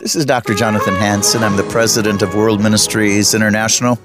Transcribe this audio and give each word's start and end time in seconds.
This 0.00 0.16
is 0.16 0.24
Dr. 0.24 0.54
Jonathan 0.54 0.94
Hansen. 0.94 1.42
I'm 1.42 1.56
the 1.56 1.62
president 1.64 2.22
of 2.22 2.34
World 2.34 2.62
Ministries 2.62 3.34
International. 3.34 3.98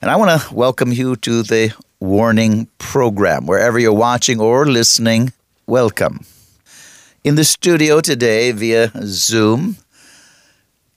And 0.00 0.10
I 0.10 0.16
want 0.16 0.40
to 0.40 0.54
welcome 0.54 0.92
you 0.92 1.14
to 1.16 1.42
the 1.42 1.74
Warning 2.00 2.68
Program. 2.78 3.44
Wherever 3.44 3.78
you're 3.78 3.92
watching 3.92 4.40
or 4.40 4.64
listening, 4.64 5.34
welcome. 5.66 6.24
In 7.22 7.34
the 7.34 7.44
studio 7.44 8.00
today 8.00 8.50
via 8.52 8.90
Zoom 9.04 9.76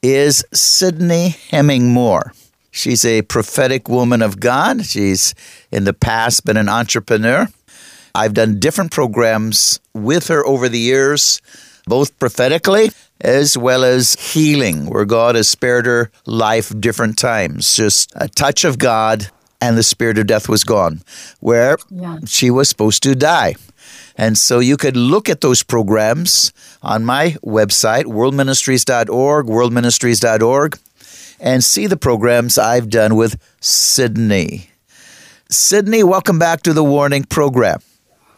is 0.01 0.45
Sidney 0.53 1.35
Hemmingmoore. 1.49 2.31
She's 2.71 3.03
a 3.03 3.23
prophetic 3.23 3.89
woman 3.89 4.21
of 4.21 4.39
God. 4.39 4.85
She's 4.85 5.35
in 5.69 5.83
the 5.83 5.93
past 5.93 6.45
been 6.45 6.55
an 6.55 6.69
entrepreneur. 6.69 7.49
I've 8.15 8.33
done 8.33 8.61
different 8.61 8.91
programs 8.91 9.81
with 9.93 10.29
her 10.29 10.45
over 10.45 10.69
the 10.69 10.79
years, 10.79 11.41
both 11.85 12.17
prophetically 12.19 12.91
as 13.21 13.57
well 13.57 13.83
as 13.83 14.15
healing, 14.33 14.87
where 14.87 15.06
God 15.06 15.36
has 15.36 15.50
spared 15.50 15.86
her 15.86 16.11
life 16.25 16.71
different 16.79 17.18
times. 17.18 17.75
Just 17.75 18.11
a 18.15 18.28
touch 18.28 18.65
of 18.65 18.78
God, 18.78 19.29
and 19.61 19.78
the 19.78 19.83
spirit 19.83 20.18
of 20.18 20.28
death 20.28 20.50
was 20.50 20.64
gone, 20.64 21.01
where 21.39 21.78
yeah. 21.89 22.20
she 22.25 22.51
was 22.51 22.70
supposed 22.70 23.04
to 23.04 23.15
die. 23.15 23.56
And 24.18 24.37
so 24.37 24.60
you 24.60 24.78
could 24.78 24.96
look 24.96 25.29
at 25.29 25.42
those 25.42 25.64
programs 25.64 26.54
on 26.82 27.04
my 27.06 27.36
website, 27.43 28.06
worldministries.org, 28.06 29.45
worldministries.org, 29.48 30.79
and 31.39 31.64
see 31.64 31.87
the 31.87 31.98
programs 31.98 32.58
I've 32.58 32.89
done 32.89 33.16
with 33.16 33.39
Sidney. 33.59 34.70
Sidney, 35.50 36.03
welcome 36.03 36.39
back 36.39 36.64
to 36.64 36.73
the 36.73 36.84
Warning 36.84 37.23
Program. 37.23 37.80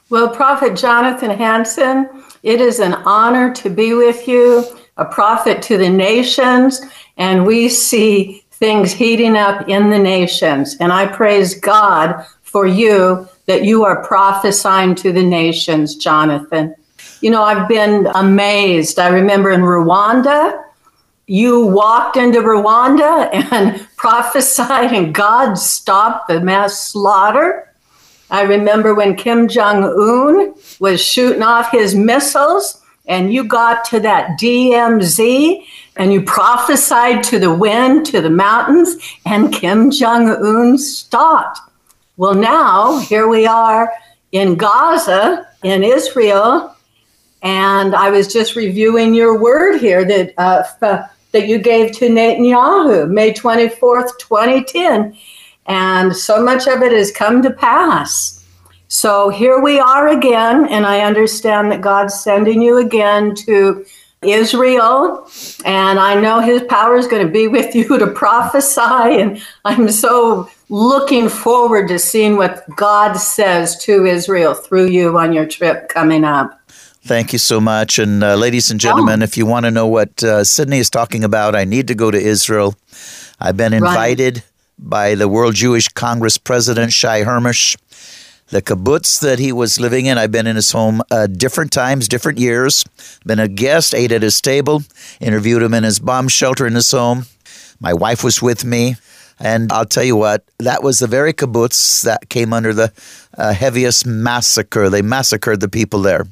Well, 0.10 0.30
Prophet 0.30 0.76
Jonathan 0.76 1.32
Hansen, 1.32 2.10
it 2.46 2.62
is 2.62 2.80
an 2.80 2.94
honor 3.06 3.52
to 3.56 3.72
be 3.72 3.96
with 3.96 4.28
you, 4.28 4.64
a 4.98 5.06
prophet 5.06 5.64
to 5.64 5.78
the 5.80 5.90
nations, 5.90 6.80
and 7.18 7.44
we 7.44 7.68
see 7.68 8.46
things 8.52 8.94
heating 8.94 9.36
up 9.36 9.68
in 9.68 9.90
the 9.90 9.98
nations. 9.98 10.78
And 10.80 10.94
I 10.94 11.08
praise 11.08 11.60
God 11.60 12.24
for 12.44 12.68
you 12.68 13.28
that 13.48 13.64
you 13.64 13.84
are 13.84 14.06
prophesying 14.06 14.94
to 14.96 15.12
the 15.12 15.24
nations, 15.24 15.96
Jonathan. 15.96 16.76
You 17.20 17.32
know, 17.32 17.42
I've 17.42 17.68
been 17.68 18.08
amazed. 18.14 19.00
I 19.00 19.08
remember 19.08 19.50
in 19.50 19.62
Rwanda, 19.62 20.64
you 21.26 21.66
walked 21.66 22.16
into 22.16 22.42
Rwanda 22.42 23.28
and 23.52 23.88
prophesied, 23.98 24.94
and 24.94 25.16
God 25.16 25.56
stopped 25.56 26.28
the 26.28 26.42
mass 26.42 26.92
slaughter. 26.92 27.74
I 28.30 28.42
remember 28.44 28.96
when 28.96 29.16
Kim 29.16 29.48
Jong 29.48 29.84
un 29.84 30.54
was 30.80 31.04
shooting 31.04 31.44
off 31.44 31.72
his 31.72 31.94
missiles, 31.96 32.82
and 33.08 33.32
you 33.32 33.44
got 33.44 33.86
to 33.86 34.00
that 34.00 34.40
DMZ 34.40 35.64
and 35.98 36.12
you 36.12 36.22
prophesied 36.22 37.24
to 37.24 37.40
the 37.40 37.54
wind, 37.54 38.06
to 38.08 38.20
the 38.20 38.30
mountains, 38.30 38.98
and 39.26 39.54
Kim 39.54 39.92
Jong 39.92 40.28
un 40.28 40.78
stopped. 40.78 41.60
Well, 42.18 42.34
now 42.34 43.00
here 43.00 43.28
we 43.28 43.46
are 43.46 43.92
in 44.32 44.56
Gaza, 44.56 45.48
in 45.64 45.84
Israel, 45.84 46.76
and 47.42 47.96
I 47.96 48.10
was 48.10 48.32
just 48.32 48.56
reviewing 48.56 49.14
your 49.14 49.40
word 49.40 49.80
here 49.80 50.04
that 50.04 50.34
uh, 50.38 50.64
that 51.32 51.48
you 51.48 51.60
gave 51.60 51.92
to 51.98 52.10
Netanyahu, 52.10 53.10
May 53.10 53.34
twenty 53.34 53.70
fourth, 53.70 54.18
twenty 54.18 54.64
ten 54.64 55.16
and 55.66 56.16
so 56.16 56.44
much 56.44 56.68
of 56.68 56.82
it 56.82 56.92
has 56.92 57.12
come 57.12 57.42
to 57.42 57.52
pass. 57.52 58.44
So 58.88 59.30
here 59.30 59.60
we 59.60 59.80
are 59.80 60.08
again, 60.08 60.68
and 60.68 60.86
I 60.86 61.02
understand 61.02 61.72
that 61.72 61.82
God's 61.82 62.14
sending 62.14 62.62
you 62.62 62.78
again 62.78 63.36
to 63.36 63.86
Israel, 64.22 65.30
and 65.66 66.00
I 66.00 66.20
know 66.20 66.40
His 66.40 66.62
power 66.64 66.96
is 66.96 67.08
going 67.08 67.26
to 67.26 67.32
be 67.32 67.48
with 67.48 67.76
you 67.76 67.98
to 67.98 68.08
prophesy, 68.08 69.20
and 69.22 69.42
I'm 69.66 69.90
so 69.90 70.50
looking 70.70 71.30
forward 71.30 71.88
to 71.90 72.00
seeing 72.00 72.38
what 72.38 72.64
God 72.76 73.14
says 73.14 73.78
to 73.86 74.06
Israel 74.06 74.54
through 74.54 74.88
you 74.88 75.18
on 75.18 75.34
your 75.34 75.46
trip 75.46 75.90
coming 75.90 76.24
up. 76.24 76.60
Thank 77.04 77.34
you 77.34 77.40
so 77.40 77.62
much. 77.62 78.00
And 78.00 78.24
uh, 78.24 78.36
ladies 78.36 78.72
and 78.72 78.80
gentlemen, 78.80 79.22
oh. 79.22 79.26
if 79.26 79.38
you 79.38 79.46
want 79.46 79.66
to 79.66 79.72
know 79.72 79.86
what 79.86 80.24
uh, 80.24 80.44
Sidney 80.44 80.80
is 80.80 80.90
talking 80.90 81.24
about, 81.24 81.56
I 81.56 81.64
need 81.64 81.88
to 81.90 81.96
go 81.96 82.10
to 82.10 82.18
Israel. 82.18 82.76
I've 83.40 83.58
been 83.58 83.74
invited. 83.74 84.38
Right 84.38 84.44
by 84.78 85.16
the 85.16 85.28
World 85.28 85.56
Jewish 85.56 85.88
Congress 85.90 86.38
president, 86.38 86.94
Shai 86.94 87.24
Hermesh. 87.24 87.78
The 88.50 88.62
kibbutz 88.62 89.20
that 89.22 89.40
he 89.40 89.52
was 89.52 89.80
living 89.80 90.06
in, 90.06 90.20
I've 90.20 90.32
been 90.32 90.46
in 90.46 90.56
his 90.56 90.72
home 90.72 91.02
uh, 91.10 91.26
different 91.28 91.72
times, 91.72 92.08
different 92.08 92.38
years. 92.38 92.86
Been 93.26 93.40
a 93.40 93.48
guest, 93.48 93.96
ate 93.96 94.12
at 94.12 94.22
his 94.22 94.40
table, 94.40 94.84
interviewed 95.20 95.64
him 95.64 95.74
in 95.74 95.84
his 95.84 95.98
bomb 95.98 96.28
shelter 96.28 96.68
in 96.68 96.76
his 96.76 96.92
home. 96.92 97.26
My 97.80 97.94
wife 97.94 98.24
was 98.24 98.42
with 98.42 98.64
me. 98.64 98.96
And 99.40 99.72
I'll 99.72 99.86
tell 99.86 100.04
you 100.04 100.16
what, 100.16 100.46
that 100.60 100.82
was 100.82 101.00
the 101.00 101.08
very 101.08 101.34
kibbutz 101.34 102.04
that 102.04 102.30
came 102.30 102.54
under 102.54 102.74
the 102.74 102.94
uh, 103.38 103.54
heaviest 103.54 104.06
massacre. 104.06 104.90
They 104.90 105.02
massacred 105.02 105.60
the 105.60 105.68
people 105.68 106.02
there. 106.02 106.26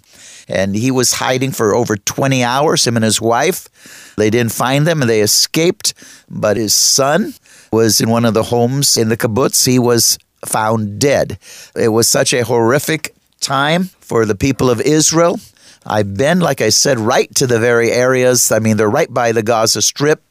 And 0.48 0.75
he 0.75 0.92
was 0.92 1.14
hiding 1.14 1.52
for 1.52 1.75
over 1.75 1.98
20 1.98 2.44
hours, 2.44 2.86
him 2.86 2.96
and 2.96 3.04
his 3.04 3.20
wife. 3.20 4.14
They 4.16 4.30
didn't 4.30 4.54
find 4.54 4.86
them 4.86 5.02
and 5.02 5.10
they 5.10 5.22
escaped. 5.22 5.94
But 6.30 6.58
his 6.58 6.74
son 6.74 7.34
was 7.73 8.00
in 8.00 8.09
one 8.09 8.23
of 8.23 8.34
the 8.34 8.44
homes 8.44 8.95
in 8.95 9.09
the 9.09 9.17
kibbutz. 9.17 9.66
He 9.66 9.79
was 9.79 10.17
found 10.45 11.00
dead. 11.00 11.39
It 11.75 11.89
was 11.89 12.07
such 12.07 12.34
a 12.34 12.45
horrific 12.45 13.13
time 13.41 13.85
for 14.00 14.25
the 14.25 14.35
people 14.35 14.69
of 14.69 14.79
Israel. 14.79 15.39
I've 15.85 16.16
been, 16.16 16.39
like 16.39 16.62
I 16.62 16.69
said, 16.69 17.00
right 17.00 17.33
to 17.35 17.47
the 17.47 17.59
very 17.59 17.91
areas. 17.91 18.51
I 18.51 18.59
mean, 18.59 18.78
they're 18.78 18.89
right 18.89 19.13
by 19.13 19.33
the 19.33 19.44
Gaza 19.44 19.81
Strip. 19.81 20.22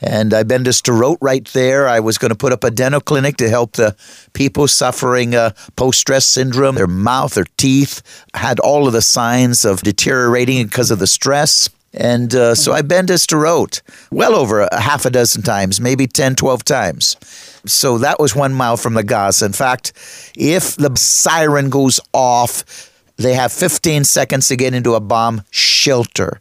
And 0.00 0.32
I've 0.32 0.48
been 0.48 0.64
to 0.64 0.70
Sderot 0.70 1.18
right 1.20 1.44
there. 1.48 1.88
I 1.88 2.00
was 2.00 2.18
going 2.18 2.30
to 2.30 2.36
put 2.36 2.52
up 2.52 2.64
a 2.64 2.70
dental 2.70 3.00
clinic 3.00 3.36
to 3.38 3.48
help 3.48 3.72
the 3.72 3.96
people 4.32 4.68
suffering 4.68 5.34
uh, 5.34 5.50
post 5.76 6.00
stress 6.00 6.26
syndrome. 6.26 6.76
Their 6.76 6.86
mouth, 6.86 7.34
their 7.34 7.46
teeth 7.56 8.02
had 8.34 8.60
all 8.60 8.86
of 8.86 8.92
the 8.92 9.02
signs 9.02 9.64
of 9.64 9.82
deteriorating 9.82 10.66
because 10.66 10.90
of 10.90 10.98
the 10.98 11.06
stress. 11.06 11.68
And 11.96 12.34
uh, 12.34 12.54
so 12.54 12.80
been 12.82 13.06
to 13.06 13.14
Sderot 13.14 13.80
well 14.10 14.34
over 14.34 14.60
a 14.60 14.80
half 14.80 15.06
a 15.06 15.10
dozen 15.10 15.42
times, 15.42 15.80
maybe 15.80 16.06
10, 16.06 16.36
12 16.36 16.64
times. 16.64 17.16
So 17.64 17.98
that 17.98 18.20
was 18.20 18.36
one 18.36 18.52
mile 18.52 18.76
from 18.76 18.94
the 18.94 19.02
Gaza. 19.02 19.46
In 19.46 19.52
fact, 19.52 19.92
if 20.36 20.76
the 20.76 20.94
siren 20.96 21.70
goes 21.70 21.98
off, 22.12 22.92
they 23.16 23.34
have 23.34 23.50
15 23.50 24.04
seconds 24.04 24.48
to 24.48 24.56
get 24.56 24.74
into 24.74 24.94
a 24.94 25.00
bomb 25.00 25.42
shelter. 25.50 26.38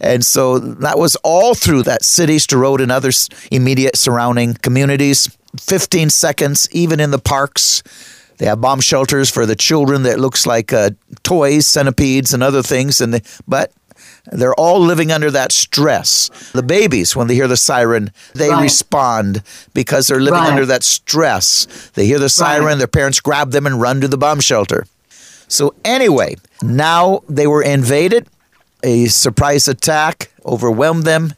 And 0.00 0.24
so 0.24 0.58
that 0.58 0.98
was 0.98 1.16
all 1.16 1.54
through 1.54 1.84
that 1.84 2.04
city, 2.04 2.36
Sderot, 2.38 2.82
and 2.82 2.90
other 2.90 3.12
immediate 3.50 3.96
surrounding 3.96 4.54
communities. 4.54 5.28
15 5.60 6.10
seconds, 6.10 6.68
even 6.72 7.00
in 7.00 7.12
the 7.12 7.18
parks. 7.18 7.82
They 8.38 8.46
have 8.46 8.60
bomb 8.60 8.80
shelters 8.80 9.30
for 9.30 9.46
the 9.46 9.56
children 9.56 10.02
that 10.02 10.18
looks 10.18 10.46
like 10.46 10.72
uh, 10.72 10.90
toys, 11.22 11.66
centipedes, 11.66 12.34
and 12.34 12.42
other 12.42 12.62
things. 12.62 13.00
And 13.00 13.14
they, 13.14 13.22
but 13.48 13.72
they're 14.32 14.54
all 14.54 14.80
living 14.80 15.12
under 15.12 15.30
that 15.30 15.52
stress. 15.52 16.28
The 16.52 16.62
babies, 16.62 17.14
when 17.14 17.26
they 17.26 17.34
hear 17.34 17.48
the 17.48 17.56
siren, 17.56 18.10
they 18.34 18.50
right. 18.50 18.62
respond 18.62 19.42
because 19.74 20.06
they're 20.06 20.20
living 20.20 20.40
right. 20.40 20.50
under 20.50 20.66
that 20.66 20.82
stress. 20.82 21.90
They 21.94 22.06
hear 22.06 22.18
the 22.18 22.28
siren, 22.28 22.64
right. 22.64 22.78
their 22.78 22.86
parents 22.86 23.20
grab 23.20 23.52
them 23.52 23.66
and 23.66 23.80
run 23.80 24.00
to 24.00 24.08
the 24.08 24.18
bomb 24.18 24.40
shelter. 24.40 24.86
So, 25.48 25.74
anyway, 25.84 26.36
now 26.62 27.22
they 27.28 27.46
were 27.46 27.62
invaded. 27.62 28.26
A 28.82 29.06
surprise 29.06 29.68
attack 29.68 30.32
overwhelmed 30.44 31.04
them, 31.04 31.34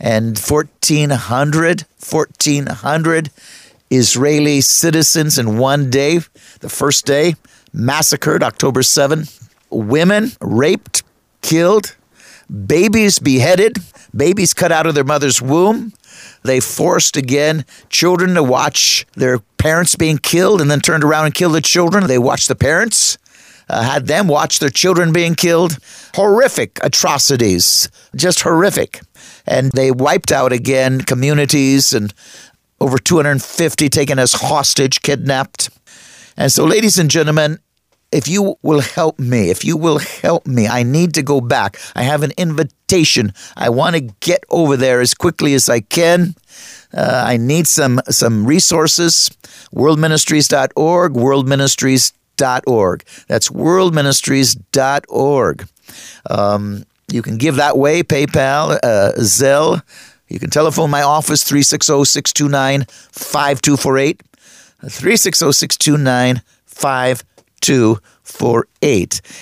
and 0.00 0.38
1,400, 0.38 1.84
1,400 1.98 3.30
Israeli 3.90 4.60
citizens 4.60 5.38
in 5.38 5.58
one 5.58 5.90
day, 5.90 6.20
the 6.60 6.68
first 6.68 7.06
day, 7.06 7.34
massacred 7.72 8.42
October 8.42 8.82
7. 8.82 9.26
Women 9.70 10.32
raped, 10.40 11.02
killed, 11.40 11.96
babies 12.52 13.18
beheaded, 13.18 13.78
babies 14.14 14.52
cut 14.52 14.72
out 14.72 14.86
of 14.86 14.94
their 14.94 15.04
mother's 15.04 15.40
womb. 15.40 15.92
They 16.42 16.60
forced 16.60 17.16
again 17.16 17.64
children 17.88 18.34
to 18.34 18.42
watch 18.42 19.06
their 19.14 19.38
parents 19.58 19.96
being 19.96 20.18
killed 20.18 20.60
and 20.60 20.70
then 20.70 20.80
turned 20.80 21.04
around 21.04 21.26
and 21.26 21.34
killed 21.34 21.54
the 21.54 21.60
children. 21.60 22.06
They 22.06 22.18
watched 22.18 22.48
the 22.48 22.56
parents, 22.56 23.16
uh, 23.68 23.82
had 23.82 24.06
them 24.06 24.28
watch 24.28 24.58
their 24.58 24.70
children 24.70 25.12
being 25.12 25.34
killed. 25.34 25.78
Horrific 26.14 26.78
atrocities, 26.82 27.88
just 28.14 28.42
horrific. 28.42 29.00
And 29.46 29.72
they 29.72 29.90
wiped 29.90 30.30
out 30.30 30.52
again 30.52 31.00
communities 31.00 31.92
and 31.92 32.12
over 32.80 32.98
250 32.98 33.88
taken 33.88 34.18
as 34.18 34.32
hostage, 34.34 35.02
kidnapped. 35.02 35.70
And 36.36 36.50
so, 36.50 36.64
ladies 36.64 36.98
and 36.98 37.10
gentlemen, 37.10 37.58
if 38.12 38.28
you 38.28 38.56
will 38.62 38.80
help 38.80 39.18
me, 39.18 39.50
if 39.50 39.64
you 39.64 39.76
will 39.76 39.98
help 39.98 40.46
me, 40.46 40.68
I 40.68 40.82
need 40.82 41.14
to 41.14 41.22
go 41.22 41.40
back. 41.40 41.78
I 41.94 42.02
have 42.02 42.22
an 42.22 42.32
invitation. 42.36 43.32
I 43.56 43.70
want 43.70 43.96
to 43.96 44.02
get 44.20 44.44
over 44.48 44.76
there 44.76 45.00
as 45.00 45.14
quickly 45.14 45.54
as 45.54 45.68
I 45.68 45.80
can. 45.80 46.34
Uh, 46.94 47.24
I 47.26 47.36
need 47.38 47.66
some 47.66 48.00
some 48.10 48.46
resources. 48.46 49.30
Worldministries.org, 49.74 51.14
worldministries.org. 51.14 53.04
That's 53.28 53.48
worldministries.org. 53.48 55.68
Um, 56.30 56.84
You 57.08 57.22
can 57.22 57.36
give 57.38 57.56
that 57.56 57.76
way 57.76 58.02
PayPal, 58.02 58.78
uh, 58.82 59.12
Zelle. 59.18 59.82
You 60.28 60.38
can 60.38 60.50
telephone 60.50 60.90
my 60.90 61.02
office 61.02 61.44
360 61.44 62.04
629 62.04 62.86
5248. 63.12 64.22
360 64.88 65.52
629 65.52 66.42
5248. 66.66 67.31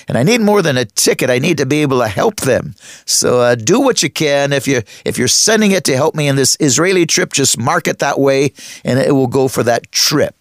And 0.09 0.19
I 0.19 0.23
need 0.23 0.41
more 0.41 0.63
than 0.63 0.77
a 0.77 0.85
ticket. 0.85 1.31
I 1.31 1.39
need 1.39 1.59
to 1.59 1.67
be 1.67 1.83
able 1.83 2.01
to 2.01 2.09
help 2.09 2.37
them. 2.41 2.75
So 3.07 3.41
uh, 3.41 3.55
do 3.55 3.81
what 3.81 4.03
you 4.03 4.11
can. 4.11 4.53
If 4.53 4.67
you're, 4.67 4.83
if 5.05 5.19
you're 5.19 5.29
sending 5.29 5.73
it 5.73 5.85
to 5.85 5.97
help 5.97 6.15
me 6.15 6.29
in 6.29 6.37
this 6.37 6.57
Israeli 6.61 7.07
trip, 7.07 7.33
just 7.33 7.59
mark 7.59 7.89
it 7.89 7.99
that 7.99 8.19
way 8.19 8.53
and 8.85 8.99
it 8.99 9.13
will 9.13 9.27
go 9.27 9.49
for 9.49 9.63
that 9.65 9.91
trip. 9.93 10.35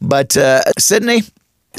But 0.00 0.36
uh, 0.36 0.62
Sidney, 0.78 1.22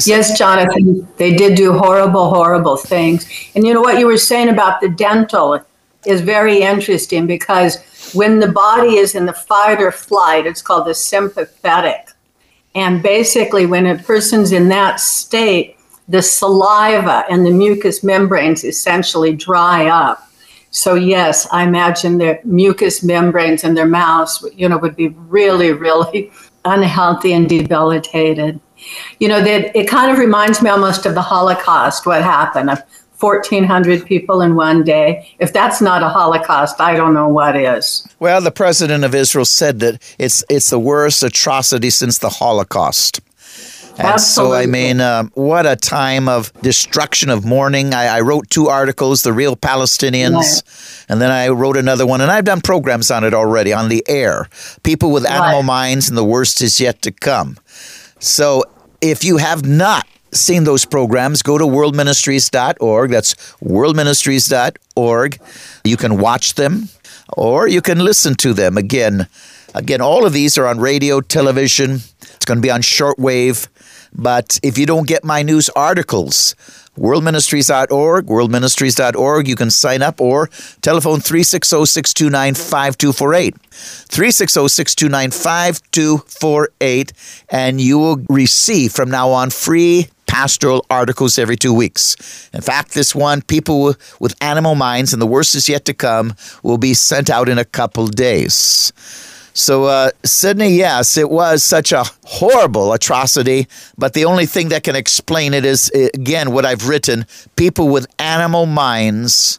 Yes, 0.06 0.38
Jonathan, 0.38 1.06
they 1.16 1.34
did 1.34 1.56
do 1.56 1.76
horrible, 1.76 2.30
horrible 2.30 2.76
things. 2.76 3.28
And 3.54 3.66
you 3.66 3.74
know 3.74 3.82
what 3.82 3.98
you 3.98 4.06
were 4.06 4.16
saying 4.16 4.48
about 4.48 4.80
the 4.80 4.88
dental 4.88 5.60
is 6.06 6.20
very 6.22 6.62
interesting 6.62 7.26
because 7.26 7.82
when 8.14 8.38
the 8.38 8.48
body 8.48 8.96
is 8.96 9.14
in 9.14 9.26
the 9.26 9.32
fight 9.32 9.80
or 9.80 9.92
flight, 9.92 10.46
it's 10.46 10.62
called 10.62 10.86
the 10.86 10.94
sympathetic. 10.94 12.09
And 12.74 13.02
basically, 13.02 13.66
when 13.66 13.86
a 13.86 13.98
person's 13.98 14.52
in 14.52 14.68
that 14.68 15.00
state, 15.00 15.76
the 16.08 16.22
saliva 16.22 17.24
and 17.30 17.46
the 17.46 17.50
mucous 17.50 18.02
membranes 18.02 18.64
essentially 18.64 19.34
dry 19.34 19.86
up. 19.86 20.28
So 20.70 20.94
yes, 20.94 21.48
I 21.50 21.64
imagine 21.64 22.18
their 22.18 22.40
mucous 22.44 23.02
membranes 23.02 23.64
in 23.64 23.74
their 23.74 23.86
mouths, 23.86 24.44
you 24.54 24.68
know, 24.68 24.78
would 24.78 24.96
be 24.96 25.08
really, 25.08 25.72
really 25.72 26.30
unhealthy 26.64 27.32
and 27.32 27.48
debilitated. 27.48 28.60
You 29.18 29.28
know, 29.28 29.42
that 29.42 29.76
it 29.76 29.88
kind 29.88 30.10
of 30.10 30.18
reminds 30.18 30.62
me 30.62 30.70
almost 30.70 31.06
of 31.06 31.14
the 31.14 31.22
Holocaust, 31.22 32.06
what 32.06 32.22
happened. 32.22 32.70
1,400 33.20 34.06
people 34.06 34.40
in 34.40 34.54
one 34.54 34.82
day. 34.82 35.28
If 35.38 35.52
that's 35.52 35.80
not 35.80 36.02
a 36.02 36.08
Holocaust, 36.08 36.80
I 36.80 36.96
don't 36.96 37.14
know 37.14 37.28
what 37.28 37.56
is. 37.56 38.06
Well, 38.18 38.40
the 38.40 38.50
president 38.50 39.04
of 39.04 39.14
Israel 39.14 39.44
said 39.44 39.80
that 39.80 40.02
it's 40.18 40.44
it's 40.48 40.70
the 40.70 40.78
worst 40.78 41.22
atrocity 41.22 41.90
since 41.90 42.18
the 42.18 42.30
Holocaust. 42.30 43.20
And 43.98 44.08
Absolutely. 44.08 44.56
so, 44.56 44.62
I 44.62 44.66
mean, 44.66 45.00
uh, 45.00 45.24
what 45.34 45.66
a 45.66 45.76
time 45.76 46.26
of 46.26 46.52
destruction 46.62 47.28
of 47.28 47.44
mourning. 47.44 47.92
I, 47.92 48.06
I 48.06 48.20
wrote 48.22 48.48
two 48.48 48.68
articles, 48.68 49.22
The 49.22 49.32
Real 49.32 49.56
Palestinians, 49.56 50.62
and 51.08 51.20
then 51.20 51.30
I 51.30 51.48
wrote 51.48 51.76
another 51.76 52.06
one, 52.06 52.22
and 52.22 52.30
I've 52.30 52.46
done 52.46 52.62
programs 52.62 53.10
on 53.10 53.24
it 53.24 53.34
already 53.34 53.74
on 53.74 53.90
the 53.90 54.02
air. 54.08 54.48
People 54.84 55.10
with 55.10 55.28
animal 55.28 55.58
right. 55.58 55.64
minds, 55.64 56.08
and 56.08 56.16
the 56.16 56.24
worst 56.24 56.62
is 56.62 56.80
yet 56.80 57.02
to 57.02 57.10
come. 57.10 57.58
So, 58.20 58.64
if 59.02 59.22
you 59.22 59.36
have 59.36 59.66
not 59.66 60.06
seen 60.32 60.64
those 60.64 60.84
programs, 60.84 61.42
go 61.42 61.58
to 61.58 61.64
worldministries.org. 61.64 63.10
That's 63.10 63.34
worldministries.org. 63.62 65.40
You 65.84 65.96
can 65.96 66.18
watch 66.18 66.54
them 66.54 66.88
or 67.36 67.68
you 67.68 67.80
can 67.80 67.98
listen 67.98 68.34
to 68.36 68.52
them. 68.52 68.76
Again, 68.76 69.26
again, 69.74 70.00
all 70.00 70.26
of 70.26 70.32
these 70.32 70.58
are 70.58 70.66
on 70.66 70.78
radio, 70.80 71.20
television. 71.20 72.00
It's 72.22 72.44
going 72.44 72.58
to 72.58 72.62
be 72.62 72.70
on 72.70 72.82
shortwave. 72.82 73.68
But 74.12 74.58
if 74.62 74.76
you 74.76 74.86
don't 74.86 75.06
get 75.06 75.24
my 75.24 75.42
news 75.42 75.68
articles, 75.70 76.56
worldministries.org, 76.98 78.26
worldministries.org, 78.26 79.48
you 79.48 79.56
can 79.56 79.70
sign 79.70 80.02
up 80.02 80.20
or 80.20 80.48
telephone 80.82 81.20
360 81.20 81.86
629 81.86 82.54
5248. 82.54 83.54
360 83.60 84.68
629 84.68 85.30
5248, 85.30 87.12
and 87.50 87.80
you 87.80 87.98
will 87.98 88.20
receive 88.28 88.92
from 88.92 89.10
now 89.10 89.30
on 89.30 89.50
free 89.50 90.08
pastoral 90.30 90.86
articles 90.88 91.38
every 91.40 91.56
two 91.56 91.74
weeks. 91.74 92.48
In 92.54 92.60
fact, 92.60 92.94
this 92.94 93.16
one, 93.16 93.42
people 93.42 93.94
with 94.20 94.34
animal 94.40 94.76
minds, 94.76 95.12
and 95.12 95.20
the 95.20 95.26
worst 95.26 95.56
is 95.56 95.68
yet 95.68 95.84
to 95.86 95.92
come, 95.92 96.34
will 96.62 96.78
be 96.78 96.94
sent 96.94 97.28
out 97.28 97.48
in 97.48 97.58
a 97.58 97.64
couple 97.64 98.06
days. 98.06 98.92
So, 99.54 99.86
uh, 99.86 100.10
Sidney, 100.24 100.70
yes, 100.70 101.16
it 101.16 101.28
was 101.28 101.64
such 101.64 101.90
a 101.90 102.04
horrible 102.24 102.92
atrocity, 102.92 103.66
but 103.98 104.14
the 104.14 104.24
only 104.24 104.46
thing 104.46 104.68
that 104.68 104.84
can 104.84 104.94
explain 104.94 105.52
it 105.52 105.64
is, 105.64 105.90
again, 105.90 106.52
what 106.52 106.64
I've 106.64 106.88
written 106.88 107.26
people 107.56 107.88
with 107.88 108.06
animal 108.20 108.66
minds, 108.66 109.58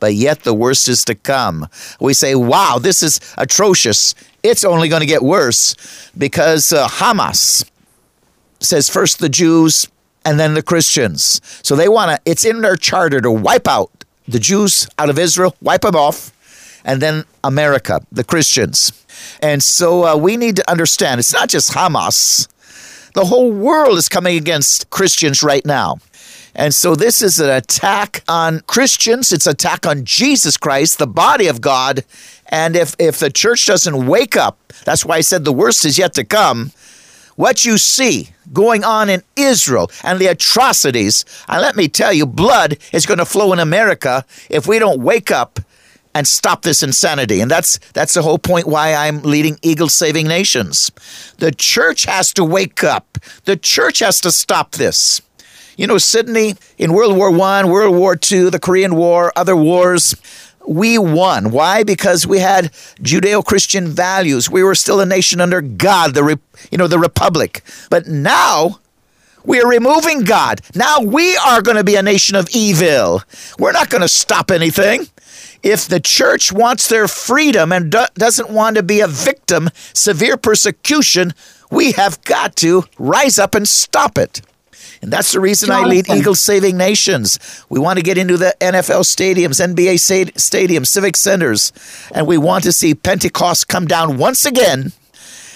but 0.00 0.14
yet 0.14 0.40
the 0.40 0.54
worst 0.54 0.88
is 0.88 1.04
to 1.04 1.14
come. 1.14 1.68
We 2.00 2.14
say, 2.14 2.34
wow, 2.34 2.80
this 2.80 3.00
is 3.00 3.20
atrocious. 3.38 4.16
It's 4.42 4.64
only 4.64 4.88
going 4.88 5.00
to 5.00 5.06
get 5.06 5.22
worse 5.22 5.76
because 6.18 6.72
uh, 6.72 6.88
Hamas 6.88 7.64
says 8.58 8.88
first 8.90 9.20
the 9.20 9.28
Jews 9.28 9.86
and 10.24 10.38
then 10.38 10.54
the 10.54 10.62
Christians. 10.62 11.40
So 11.62 11.76
they 11.76 11.88
want 11.88 12.10
to, 12.10 12.30
it's 12.30 12.44
in 12.44 12.60
their 12.60 12.76
charter 12.76 13.20
to 13.20 13.30
wipe 13.30 13.68
out 13.68 13.90
the 14.28 14.38
Jews 14.38 14.88
out 14.98 15.10
of 15.10 15.18
Israel, 15.18 15.56
wipe 15.60 15.82
them 15.82 15.96
off, 15.96 16.32
and 16.84 17.00
then 17.00 17.24
America, 17.42 18.00
the 18.12 18.24
Christians. 18.24 18.92
And 19.42 19.62
so 19.62 20.04
uh, 20.04 20.16
we 20.16 20.36
need 20.36 20.56
to 20.56 20.70
understand 20.70 21.18
it's 21.18 21.32
not 21.32 21.48
just 21.48 21.72
Hamas, 21.72 22.48
the 23.14 23.24
whole 23.24 23.50
world 23.50 23.98
is 23.98 24.08
coming 24.08 24.36
against 24.36 24.88
Christians 24.90 25.42
right 25.42 25.64
now. 25.66 25.98
And 26.54 26.74
so 26.74 26.94
this 26.94 27.22
is 27.22 27.38
an 27.38 27.50
attack 27.50 28.22
on 28.28 28.60
Christians, 28.60 29.32
it's 29.32 29.46
attack 29.46 29.86
on 29.86 30.04
Jesus 30.04 30.56
Christ, 30.56 30.98
the 30.98 31.06
body 31.06 31.46
of 31.46 31.60
God. 31.60 32.04
And 32.48 32.74
if, 32.74 32.96
if 32.98 33.18
the 33.18 33.30
church 33.30 33.66
doesn't 33.66 34.06
wake 34.06 34.36
up, 34.36 34.58
that's 34.84 35.04
why 35.04 35.16
I 35.16 35.20
said 35.20 35.44
the 35.44 35.52
worst 35.52 35.84
is 35.84 35.98
yet 35.98 36.14
to 36.14 36.24
come. 36.24 36.72
What 37.40 37.64
you 37.64 37.78
see 37.78 38.28
going 38.52 38.84
on 38.84 39.08
in 39.08 39.22
Israel 39.34 39.90
and 40.04 40.18
the 40.18 40.26
atrocities, 40.26 41.24
and 41.48 41.62
let 41.62 41.74
me 41.74 41.88
tell 41.88 42.12
you, 42.12 42.26
blood 42.26 42.76
is 42.92 43.06
going 43.06 43.16
to 43.16 43.24
flow 43.24 43.54
in 43.54 43.58
America 43.58 44.26
if 44.50 44.66
we 44.66 44.78
don't 44.78 45.00
wake 45.00 45.30
up 45.30 45.58
and 46.14 46.28
stop 46.28 46.60
this 46.60 46.82
insanity. 46.82 47.40
And 47.40 47.50
that's 47.50 47.78
that's 47.94 48.12
the 48.12 48.20
whole 48.20 48.36
point 48.38 48.66
why 48.66 48.92
I'm 48.92 49.22
leading 49.22 49.58
Eagle 49.62 49.88
Saving 49.88 50.28
Nations. 50.28 50.92
The 51.38 51.50
church 51.50 52.04
has 52.04 52.34
to 52.34 52.44
wake 52.44 52.84
up. 52.84 53.16
The 53.46 53.56
church 53.56 54.00
has 54.00 54.20
to 54.20 54.30
stop 54.30 54.72
this. 54.72 55.22
You 55.78 55.86
know, 55.86 55.96
Sidney 55.96 56.56
in 56.76 56.92
World 56.92 57.16
War 57.16 57.30
One, 57.30 57.70
World 57.70 57.96
War 57.96 58.16
Two, 58.16 58.50
the 58.50 58.58
Korean 58.58 58.96
War, 58.96 59.32
other 59.34 59.56
wars, 59.56 60.14
we 60.66 60.98
won. 60.98 61.50
Why? 61.50 61.82
Because 61.82 62.26
we 62.26 62.38
had 62.38 62.72
Judeo-Christian 63.02 63.88
values. 63.88 64.50
We 64.50 64.62
were 64.62 64.74
still 64.74 65.00
a 65.00 65.06
nation 65.06 65.40
under 65.40 65.60
God, 65.60 66.14
the 66.14 66.38
you 66.70 66.78
know 66.78 66.86
the 66.86 66.98
republic. 66.98 67.62
But 67.90 68.06
now 68.06 68.80
we 69.44 69.60
are 69.60 69.68
removing 69.68 70.22
God. 70.22 70.60
Now 70.74 71.00
we 71.00 71.36
are 71.36 71.62
going 71.62 71.76
to 71.76 71.84
be 71.84 71.96
a 71.96 72.02
nation 72.02 72.36
of 72.36 72.48
evil. 72.50 73.22
We're 73.58 73.72
not 73.72 73.90
going 73.90 74.02
to 74.02 74.08
stop 74.08 74.50
anything 74.50 75.08
if 75.62 75.86
the 75.86 76.00
church 76.00 76.52
wants 76.52 76.88
their 76.88 77.08
freedom 77.08 77.72
and 77.72 77.90
do- 77.90 78.06
doesn't 78.14 78.50
want 78.50 78.76
to 78.76 78.82
be 78.82 79.00
a 79.00 79.06
victim, 79.06 79.70
severe 79.92 80.36
persecution, 80.36 81.34
we 81.70 81.92
have 81.92 82.22
got 82.24 82.56
to 82.56 82.84
rise 82.98 83.38
up 83.38 83.54
and 83.54 83.68
stop 83.68 84.18
it. 84.18 84.40
And 85.02 85.12
that's 85.12 85.32
the 85.32 85.40
reason 85.40 85.68
Jonathan. 85.68 85.86
I 85.86 85.88
lead 85.88 86.10
Eagle 86.10 86.34
Saving 86.34 86.76
Nations. 86.76 87.38
We 87.68 87.78
want 87.80 87.98
to 87.98 88.02
get 88.02 88.18
into 88.18 88.36
the 88.36 88.54
NFL 88.60 89.04
stadiums, 89.04 89.58
NBA 89.58 89.94
stadiums, 90.34 90.88
civic 90.88 91.16
centers, 91.16 91.72
and 92.12 92.26
we 92.26 92.36
want 92.36 92.64
to 92.64 92.72
see 92.72 92.94
Pentecost 92.94 93.68
come 93.68 93.86
down 93.86 94.18
once 94.18 94.44
again 94.44 94.92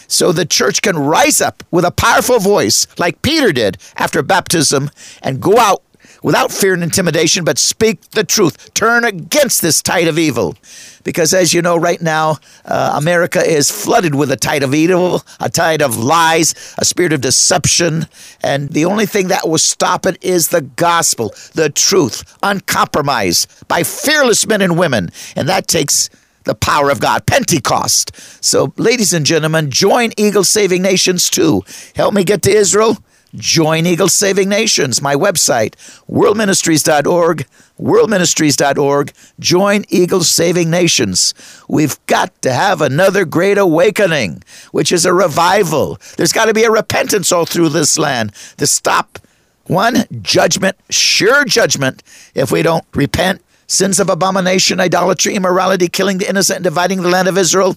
so 0.08 0.32
the 0.32 0.46
church 0.46 0.82
can 0.82 0.98
rise 0.98 1.40
up 1.40 1.62
with 1.70 1.84
a 1.84 1.90
powerful 1.90 2.38
voice 2.38 2.86
like 2.98 3.22
Peter 3.22 3.52
did 3.52 3.78
after 3.96 4.22
baptism 4.22 4.90
and 5.22 5.40
go 5.40 5.58
out 5.58 5.82
without 6.24 6.50
fear 6.50 6.72
and 6.72 6.82
intimidation, 6.82 7.44
but 7.44 7.58
speak 7.58 8.00
the 8.12 8.24
truth. 8.24 8.72
Turn 8.72 9.04
against 9.04 9.60
this 9.60 9.82
tide 9.82 10.08
of 10.08 10.18
evil. 10.18 10.56
Because 11.04 11.34
as 11.34 11.52
you 11.52 11.60
know, 11.60 11.76
right 11.76 12.00
now, 12.00 12.38
uh, 12.64 12.94
America 12.96 13.46
is 13.46 13.70
flooded 13.70 14.14
with 14.14 14.32
a 14.32 14.36
tide 14.36 14.62
of 14.62 14.74
evil, 14.74 15.22
a 15.38 15.50
tide 15.50 15.82
of 15.82 15.98
lies, 15.98 16.54
a 16.78 16.84
spirit 16.86 17.12
of 17.12 17.20
deception. 17.20 18.06
And 18.42 18.70
the 18.70 18.86
only 18.86 19.04
thing 19.04 19.28
that 19.28 19.46
will 19.46 19.58
stop 19.58 20.06
it 20.06 20.16
is 20.24 20.48
the 20.48 20.62
gospel, 20.62 21.34
the 21.52 21.68
truth, 21.68 22.36
uncompromised 22.42 23.68
by 23.68 23.82
fearless 23.82 24.46
men 24.46 24.62
and 24.62 24.78
women. 24.78 25.10
And 25.36 25.46
that 25.50 25.68
takes 25.68 26.08
the 26.44 26.54
power 26.54 26.88
of 26.88 27.00
God, 27.00 27.26
Pentecost. 27.26 28.16
So, 28.42 28.72
ladies 28.78 29.12
and 29.12 29.26
gentlemen, 29.26 29.70
join 29.70 30.12
Eagle 30.16 30.44
Saving 30.44 30.80
Nations 30.80 31.28
too. 31.28 31.62
Help 31.94 32.14
me 32.14 32.24
get 32.24 32.40
to 32.42 32.50
Israel. 32.50 32.96
Join 33.36 33.84
Eagle 33.86 34.08
Saving 34.08 34.48
Nations, 34.48 35.02
my 35.02 35.14
website, 35.14 35.74
worldministries.org, 36.08 37.46
worldministries.org. 37.80 39.12
Join 39.40 39.84
Eagle 39.88 40.22
Saving 40.22 40.70
Nations. 40.70 41.34
We've 41.68 41.98
got 42.06 42.40
to 42.42 42.52
have 42.52 42.80
another 42.80 43.24
great 43.24 43.58
awakening, 43.58 44.44
which 44.70 44.92
is 44.92 45.04
a 45.04 45.12
revival. 45.12 45.98
There's 46.16 46.32
got 46.32 46.46
to 46.46 46.54
be 46.54 46.64
a 46.64 46.70
repentance 46.70 47.32
all 47.32 47.44
through 47.44 47.70
this 47.70 47.98
land 47.98 48.32
to 48.58 48.66
stop 48.66 49.18
one 49.66 50.04
judgment, 50.22 50.76
sure 50.90 51.44
judgment, 51.44 52.02
if 52.34 52.52
we 52.52 52.62
don't 52.62 52.84
repent. 52.94 53.40
Sins 53.66 53.98
of 53.98 54.10
abomination, 54.10 54.78
idolatry, 54.78 55.34
immorality, 55.34 55.88
killing 55.88 56.18
the 56.18 56.28
innocent, 56.28 56.58
and 56.58 56.64
dividing 56.64 57.00
the 57.00 57.08
land 57.08 57.28
of 57.28 57.38
Israel. 57.38 57.76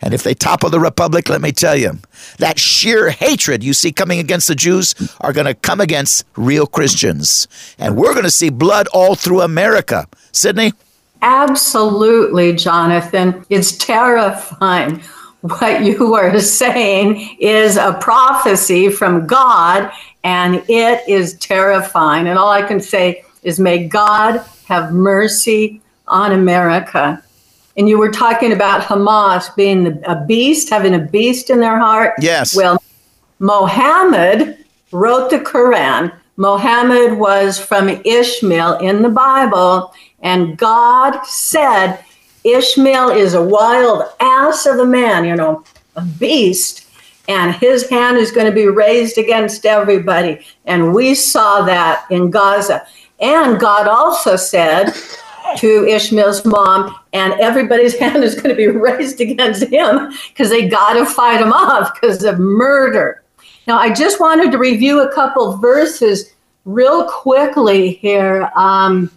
And 0.00 0.12
if 0.12 0.22
they 0.22 0.34
topple 0.34 0.70
the 0.70 0.80
republic, 0.80 1.28
let 1.28 1.40
me 1.40 1.52
tell 1.52 1.76
you, 1.76 1.98
that 2.38 2.58
sheer 2.58 3.10
hatred 3.10 3.64
you 3.64 3.72
see 3.72 3.92
coming 3.92 4.18
against 4.18 4.48
the 4.48 4.54
Jews 4.54 4.94
are 5.20 5.32
going 5.32 5.46
to 5.46 5.54
come 5.54 5.80
against 5.80 6.24
real 6.36 6.66
Christians. 6.66 7.48
And 7.78 7.96
we're 7.96 8.12
going 8.12 8.24
to 8.24 8.30
see 8.30 8.50
blood 8.50 8.88
all 8.92 9.14
through 9.14 9.40
America. 9.40 10.06
Sidney? 10.32 10.72
Absolutely, 11.22 12.54
Jonathan. 12.54 13.44
It's 13.48 13.76
terrifying. 13.76 15.02
What 15.40 15.84
you 15.84 16.14
are 16.14 16.38
saying 16.40 17.36
is 17.40 17.76
a 17.76 17.94
prophecy 17.94 18.90
from 18.90 19.26
God, 19.26 19.90
and 20.24 20.56
it 20.68 21.08
is 21.08 21.38
terrifying. 21.38 22.26
And 22.26 22.38
all 22.38 22.50
I 22.50 22.62
can 22.62 22.80
say 22.80 23.24
is, 23.42 23.60
may 23.60 23.86
God 23.86 24.44
have 24.66 24.92
mercy 24.92 25.80
on 26.08 26.32
America. 26.32 27.22
And 27.76 27.88
you 27.88 27.98
were 27.98 28.10
talking 28.10 28.52
about 28.52 28.80
Hamas 28.80 29.54
being 29.54 30.02
a 30.04 30.24
beast, 30.24 30.70
having 30.70 30.94
a 30.94 30.98
beast 30.98 31.50
in 31.50 31.60
their 31.60 31.78
heart. 31.78 32.14
Yes. 32.20 32.56
Well, 32.56 32.82
Mohammed 33.38 34.64
wrote 34.92 35.30
the 35.30 35.40
Quran. 35.40 36.12
Mohammed 36.38 37.18
was 37.18 37.58
from 37.58 37.88
Ishmael 37.88 38.78
in 38.78 39.02
the 39.02 39.08
Bible, 39.08 39.94
and 40.20 40.56
God 40.56 41.22
said, 41.24 41.98
Ishmael 42.44 43.10
is 43.10 43.34
a 43.34 43.42
wild 43.42 44.04
ass 44.20 44.66
of 44.66 44.78
a 44.78 44.86
man, 44.86 45.24
you 45.24 45.34
know, 45.34 45.64
a 45.96 46.02
beast, 46.02 46.86
and 47.28 47.54
his 47.54 47.88
hand 47.88 48.18
is 48.18 48.30
going 48.32 48.46
to 48.46 48.52
be 48.52 48.66
raised 48.68 49.18
against 49.18 49.66
everybody. 49.66 50.46
And 50.64 50.94
we 50.94 51.14
saw 51.14 51.62
that 51.62 52.06
in 52.10 52.30
Gaza. 52.30 52.86
And 53.18 53.58
God 53.58 53.88
also 53.88 54.36
said, 54.36 54.92
to 55.56 55.86
Ishmael's 55.86 56.44
mom, 56.44 56.94
and 57.16 57.32
everybody's 57.40 57.98
hand 57.98 58.22
is 58.22 58.34
going 58.34 58.50
to 58.50 58.54
be 58.54 58.66
raised 58.68 59.20
against 59.20 59.64
him 59.64 60.12
because 60.28 60.50
they 60.50 60.68
got 60.68 60.94
to 60.94 61.06
fight 61.06 61.40
him 61.40 61.52
off 61.52 61.94
because 61.94 62.22
of 62.22 62.38
murder. 62.38 63.22
Now, 63.66 63.78
I 63.78 63.92
just 63.92 64.20
wanted 64.20 64.52
to 64.52 64.58
review 64.58 65.02
a 65.02 65.12
couple 65.12 65.56
verses 65.56 66.34
real 66.64 67.08
quickly 67.08 67.94
here. 67.94 68.50
Um, 68.54 69.10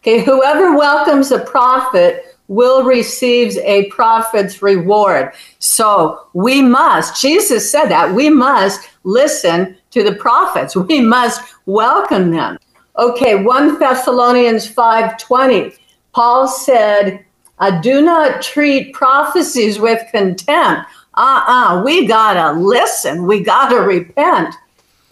okay, 0.00 0.22
whoever 0.22 0.76
welcomes 0.76 1.30
a 1.30 1.38
prophet 1.38 2.36
will 2.48 2.82
receive 2.82 3.56
a 3.58 3.88
prophet's 3.90 4.60
reward. 4.60 5.32
So 5.60 6.26
we 6.34 6.60
must, 6.60 7.22
Jesus 7.22 7.70
said 7.70 7.86
that, 7.86 8.12
we 8.12 8.28
must 8.28 8.90
listen 9.04 9.76
to 9.92 10.02
the 10.02 10.16
prophets. 10.16 10.74
We 10.90 11.00
must 11.00 11.42
welcome 11.66 12.32
them. 12.32 12.58
Okay, 12.98 13.36
1 13.36 13.78
Thessalonians 13.78 14.68
5:20. 14.68 15.78
Paul 16.12 16.48
said, 16.48 17.24
uh, 17.58 17.80
"Do 17.80 18.02
not 18.02 18.42
treat 18.42 18.94
prophecies 18.94 19.78
with 19.78 20.02
contempt." 20.10 20.90
Uh-uh, 21.14 21.82
we 21.84 22.06
got 22.06 22.34
to 22.34 22.58
listen. 22.58 23.26
We 23.26 23.40
got 23.40 23.70
to 23.70 23.80
repent. 23.80 24.54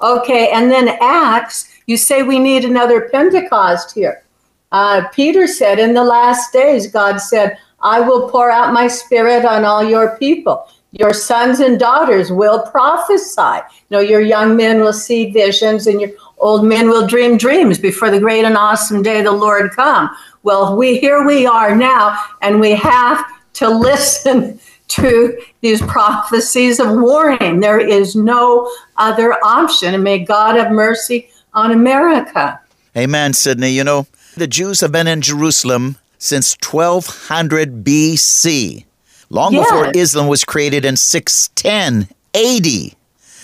Okay, 0.00 0.50
and 0.50 0.70
then 0.70 0.96
Acts, 1.00 1.70
you 1.86 1.96
say 1.96 2.22
we 2.22 2.38
need 2.38 2.64
another 2.64 3.08
Pentecost 3.10 3.94
here. 3.94 4.22
Uh, 4.70 5.08
Peter 5.08 5.46
said, 5.46 5.78
In 5.78 5.94
the 5.94 6.04
last 6.04 6.52
days, 6.52 6.86
God 6.90 7.18
said, 7.18 7.58
I 7.80 8.00
will 8.00 8.28
pour 8.30 8.50
out 8.50 8.72
my 8.72 8.86
spirit 8.86 9.44
on 9.44 9.64
all 9.64 9.82
your 9.82 10.16
people. 10.18 10.68
Your 10.92 11.12
sons 11.12 11.60
and 11.60 11.78
daughters 11.78 12.32
will 12.32 12.62
prophesy. 12.70 13.60
You 13.68 13.96
know, 13.96 14.00
your 14.00 14.20
young 14.20 14.56
men 14.56 14.80
will 14.80 14.92
see 14.92 15.30
visions 15.30 15.86
and 15.86 16.00
your 16.00 16.10
old 16.40 16.64
men 16.64 16.88
will 16.88 17.06
dream 17.06 17.36
dreams 17.36 17.78
before 17.78 18.10
the 18.10 18.20
great 18.20 18.44
and 18.44 18.56
awesome 18.56 19.02
day 19.02 19.22
the 19.22 19.32
Lord 19.32 19.70
come. 19.72 20.10
Well, 20.42 20.76
we 20.76 20.98
here 20.98 21.26
we 21.26 21.46
are 21.46 21.74
now, 21.74 22.18
and 22.42 22.60
we 22.60 22.72
have 22.72 23.24
to 23.54 23.68
listen 23.78 24.60
to 24.88 25.38
these 25.60 25.82
prophecies 25.82 26.80
of 26.80 26.90
warning. 26.92 27.60
There 27.60 27.80
is 27.80 28.16
no 28.16 28.72
other 28.96 29.34
option, 29.44 29.94
and 29.94 30.02
may 30.02 30.20
God 30.20 30.56
have 30.56 30.72
mercy 30.72 31.28
on 31.54 31.72
America. 31.72 32.60
Amen, 32.96 33.34
Sidney. 33.34 33.70
You 33.70 33.84
know, 33.84 34.06
the 34.36 34.46
Jews 34.46 34.80
have 34.80 34.92
been 34.92 35.06
in 35.06 35.20
Jerusalem 35.20 35.98
since 36.18 36.56
1200 36.60 37.84
BC, 37.84 38.84
long 39.30 39.52
yes. 39.52 39.70
before 39.70 39.92
Islam 39.94 40.26
was 40.26 40.44
created 40.44 40.84
in 40.84 40.96
610 40.96 42.08
AD, 42.34 42.66
yes. 42.66 42.94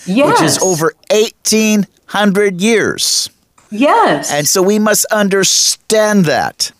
which 0.07 0.41
is 0.41 0.57
over 0.59 0.93
18 1.11 1.85
hundred 2.07 2.61
years. 2.61 3.29
Yes. 3.71 4.31
And 4.31 4.47
so 4.47 4.61
we 4.61 4.79
must 4.79 5.05
understand 5.05 6.25
that. 6.25 6.71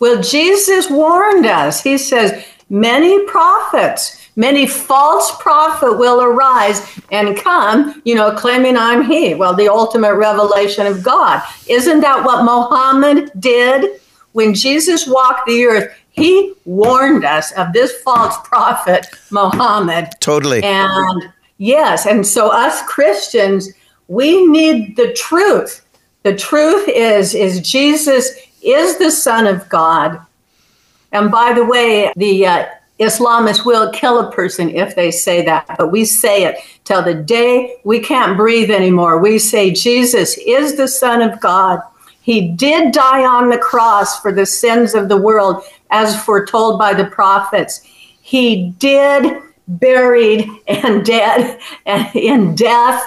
Well, 0.00 0.20
Jesus 0.22 0.90
warned 0.90 1.46
us. 1.46 1.82
He 1.82 1.96
says, 1.96 2.44
many 2.68 3.24
prophets, 3.26 4.28
many 4.34 4.66
false 4.66 5.30
prophet 5.40 5.96
will 5.98 6.20
arise 6.20 7.00
and 7.12 7.36
come, 7.36 8.02
you 8.04 8.14
know, 8.14 8.32
claiming 8.34 8.76
I'm 8.76 9.04
he. 9.04 9.34
Well, 9.34 9.54
the 9.54 9.68
ultimate 9.68 10.14
revelation 10.14 10.86
of 10.86 11.04
God. 11.04 11.42
Isn't 11.68 12.00
that 12.00 12.24
what 12.24 12.44
Muhammad 12.44 13.30
did? 13.38 14.00
When 14.32 14.54
Jesus 14.54 15.06
walked 15.06 15.46
the 15.46 15.66
earth, 15.66 15.94
he 16.10 16.52
warned 16.64 17.24
us 17.24 17.52
of 17.52 17.72
this 17.72 17.92
false 18.00 18.36
prophet, 18.44 19.06
Muhammad. 19.30 20.08
Totally. 20.20 20.62
And 20.62 21.32
yes, 21.58 22.06
and 22.06 22.26
so 22.26 22.48
us 22.48 22.82
Christians, 22.86 23.72
we 24.12 24.46
need 24.46 24.94
the 24.96 25.10
truth. 25.14 25.86
The 26.22 26.36
truth 26.36 26.86
is 26.86 27.34
is 27.34 27.60
Jesus 27.60 28.30
is 28.62 28.98
the 28.98 29.10
Son 29.10 29.46
of 29.46 29.66
God. 29.70 30.20
And 31.12 31.30
by 31.30 31.54
the 31.54 31.64
way, 31.64 32.12
the 32.16 32.46
uh, 32.46 32.66
Islamists 33.00 33.64
will 33.64 33.90
kill 33.90 34.20
a 34.20 34.30
person 34.30 34.68
if 34.68 34.94
they 34.94 35.10
say 35.10 35.42
that, 35.46 35.66
but 35.78 35.90
we 35.90 36.04
say 36.04 36.44
it 36.44 36.58
till 36.84 37.02
the 37.02 37.14
day 37.14 37.76
we 37.84 38.00
can't 38.00 38.36
breathe 38.36 38.70
anymore. 38.70 39.18
We 39.18 39.38
say 39.38 39.70
Jesus 39.72 40.36
is 40.38 40.76
the 40.76 40.88
Son 40.88 41.22
of 41.22 41.40
God. 41.40 41.80
He 42.20 42.48
did 42.48 42.92
die 42.92 43.24
on 43.24 43.48
the 43.48 43.58
cross 43.58 44.20
for 44.20 44.30
the 44.30 44.46
sins 44.46 44.94
of 44.94 45.08
the 45.08 45.16
world, 45.16 45.64
as 45.90 46.22
foretold 46.22 46.78
by 46.78 46.92
the 46.92 47.06
prophets. 47.06 47.80
He 48.20 48.72
did 48.78 49.42
buried 49.66 50.48
and 50.68 51.02
dead 51.02 51.58
and 51.86 52.14
in 52.14 52.54
death 52.54 53.02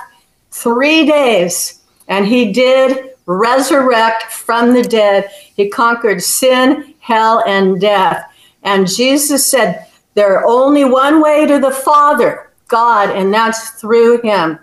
three 0.56 1.06
days, 1.06 1.82
and 2.08 2.26
he 2.26 2.52
did 2.52 3.12
resurrect 3.26 4.24
from 4.32 4.74
the 4.74 4.84
dead. 4.84 5.30
He 5.56 5.70
conquered 5.70 6.24
sin, 6.24 6.94
hell, 7.00 7.44
and 7.46 7.80
death. 7.82 8.32
And 8.64 8.88
Jesus 8.88 9.46
said, 9.46 9.88
There's 10.14 10.44
only 10.48 10.86
one 10.86 11.22
way 11.22 11.46
to 11.46 11.60
the 11.60 11.72
Father, 11.72 12.52
God, 12.68 13.10
and 13.16 13.34
that's 13.34 13.72
through 13.82 14.22
him. 14.22 14.60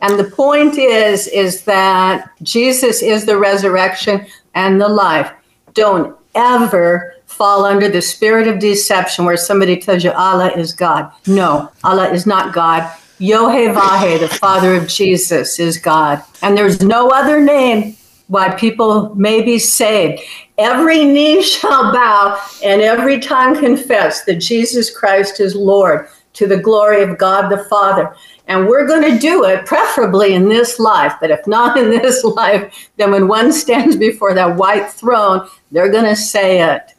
And 0.00 0.18
the 0.18 0.30
point 0.30 0.76
is, 0.76 1.26
is 1.28 1.64
that 1.64 2.30
Jesus 2.42 3.02
is 3.02 3.24
the 3.24 3.38
resurrection 3.38 4.26
and 4.54 4.80
the 4.80 4.88
life. 4.88 5.30
Don't 5.74 6.16
ever 6.34 7.14
fall 7.26 7.64
under 7.64 7.88
the 7.88 8.02
spirit 8.02 8.48
of 8.48 8.58
deception 8.58 9.24
where 9.24 9.36
somebody 9.36 9.76
tells 9.76 10.02
you 10.04 10.12
Allah 10.12 10.50
is 10.56 10.72
God. 10.72 11.12
No, 11.26 11.70
Allah 11.84 12.10
is 12.10 12.26
not 12.26 12.54
God. 12.54 12.90
Yohevah, 13.20 14.20
the 14.20 14.28
Father 14.28 14.74
of 14.74 14.86
Jesus, 14.86 15.58
is 15.58 15.76
God. 15.76 16.22
And 16.42 16.56
there's 16.56 16.82
no 16.82 17.08
other 17.08 17.40
name 17.40 17.96
why 18.28 18.54
people 18.54 19.14
may 19.16 19.42
be 19.42 19.58
saved. 19.58 20.22
Every 20.56 21.04
knee 21.04 21.42
shall 21.42 21.92
bow 21.92 22.40
and 22.62 22.80
every 22.80 23.18
tongue 23.18 23.58
confess 23.58 24.24
that 24.24 24.36
Jesus 24.36 24.96
Christ 24.96 25.40
is 25.40 25.56
Lord 25.56 26.08
to 26.34 26.46
the 26.46 26.58
glory 26.58 27.02
of 27.02 27.18
God 27.18 27.48
the 27.48 27.64
Father. 27.64 28.14
And 28.46 28.68
we're 28.68 28.86
going 28.86 29.10
to 29.10 29.18
do 29.18 29.44
it, 29.44 29.66
preferably 29.66 30.34
in 30.34 30.48
this 30.48 30.78
life. 30.78 31.14
But 31.20 31.32
if 31.32 31.44
not 31.46 31.76
in 31.76 31.90
this 31.90 32.22
life, 32.36 32.88
then 32.96 33.10
when 33.10 33.26
one 33.26 33.52
stands 33.52 33.96
before 33.96 34.32
that 34.34 34.56
white 34.56 34.88
throne, 34.90 35.48
they're 35.72 35.90
going 35.90 36.04
to 36.04 36.16
say 36.16 36.62
it. 36.62 36.94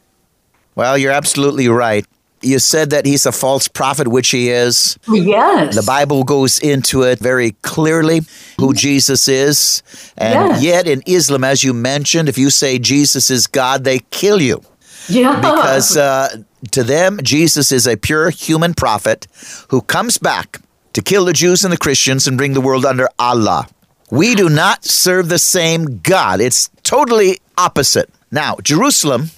Well, 0.74 0.98
you're 0.98 1.12
absolutely 1.12 1.68
right 1.68 2.06
you 2.42 2.58
said 2.58 2.90
that 2.90 3.06
he's 3.06 3.26
a 3.26 3.32
false 3.32 3.68
prophet, 3.68 4.08
which 4.08 4.30
he 4.30 4.50
is. 4.50 4.98
Yes. 5.08 5.74
The 5.74 5.82
Bible 5.82 6.24
goes 6.24 6.58
into 6.58 7.02
it 7.02 7.18
very 7.18 7.52
clearly 7.62 8.22
who 8.58 8.72
Jesus 8.72 9.28
is. 9.28 9.82
And 10.16 10.52
yes. 10.52 10.62
yet 10.62 10.86
in 10.86 11.02
Islam, 11.06 11.44
as 11.44 11.62
you 11.62 11.74
mentioned, 11.74 12.28
if 12.28 12.38
you 12.38 12.50
say 12.50 12.78
Jesus 12.78 13.30
is 13.30 13.46
God, 13.46 13.84
they 13.84 14.00
kill 14.10 14.40
you. 14.40 14.62
Yeah. 15.08 15.36
Because 15.36 15.96
uh, 15.96 16.42
to 16.72 16.82
them, 16.82 17.20
Jesus 17.22 17.72
is 17.72 17.86
a 17.86 17.96
pure 17.96 18.30
human 18.30 18.74
prophet 18.74 19.26
who 19.68 19.82
comes 19.82 20.18
back 20.18 20.60
to 20.92 21.02
kill 21.02 21.24
the 21.24 21.32
Jews 21.32 21.64
and 21.64 21.72
the 21.72 21.78
Christians 21.78 22.26
and 22.26 22.36
bring 22.36 22.54
the 22.54 22.60
world 22.60 22.84
under 22.84 23.08
Allah. 23.18 23.68
We 24.10 24.34
do 24.34 24.48
not 24.48 24.84
serve 24.84 25.28
the 25.28 25.38
same 25.38 26.00
God. 26.00 26.40
It's 26.40 26.70
totally 26.82 27.38
opposite. 27.56 28.10
Now, 28.30 28.56
Jerusalem 28.62 29.30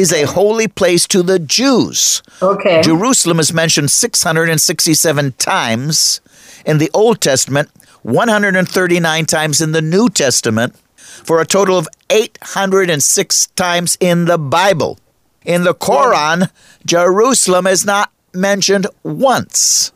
is 0.00 0.12
a 0.12 0.24
holy 0.24 0.66
place 0.66 1.06
to 1.08 1.22
the 1.22 1.38
Jews. 1.38 2.22
Okay. 2.42 2.80
Jerusalem 2.82 3.38
is 3.38 3.52
mentioned 3.52 3.90
667 3.90 5.32
times 5.32 6.20
in 6.64 6.78
the 6.78 6.90
Old 6.94 7.20
Testament, 7.20 7.68
139 8.02 9.26
times 9.26 9.60
in 9.60 9.72
the 9.72 9.82
New 9.82 10.08
Testament, 10.08 10.74
for 10.96 11.40
a 11.40 11.46
total 11.46 11.76
of 11.76 11.86
806 12.08 13.46
times 13.48 13.98
in 14.00 14.24
the 14.24 14.38
Bible. 14.38 14.98
In 15.44 15.64
the 15.64 15.74
Quran, 15.74 16.50
Jerusalem 16.86 17.66
is 17.66 17.84
not 17.84 18.10
mentioned 18.32 18.86
once. 19.02 19.92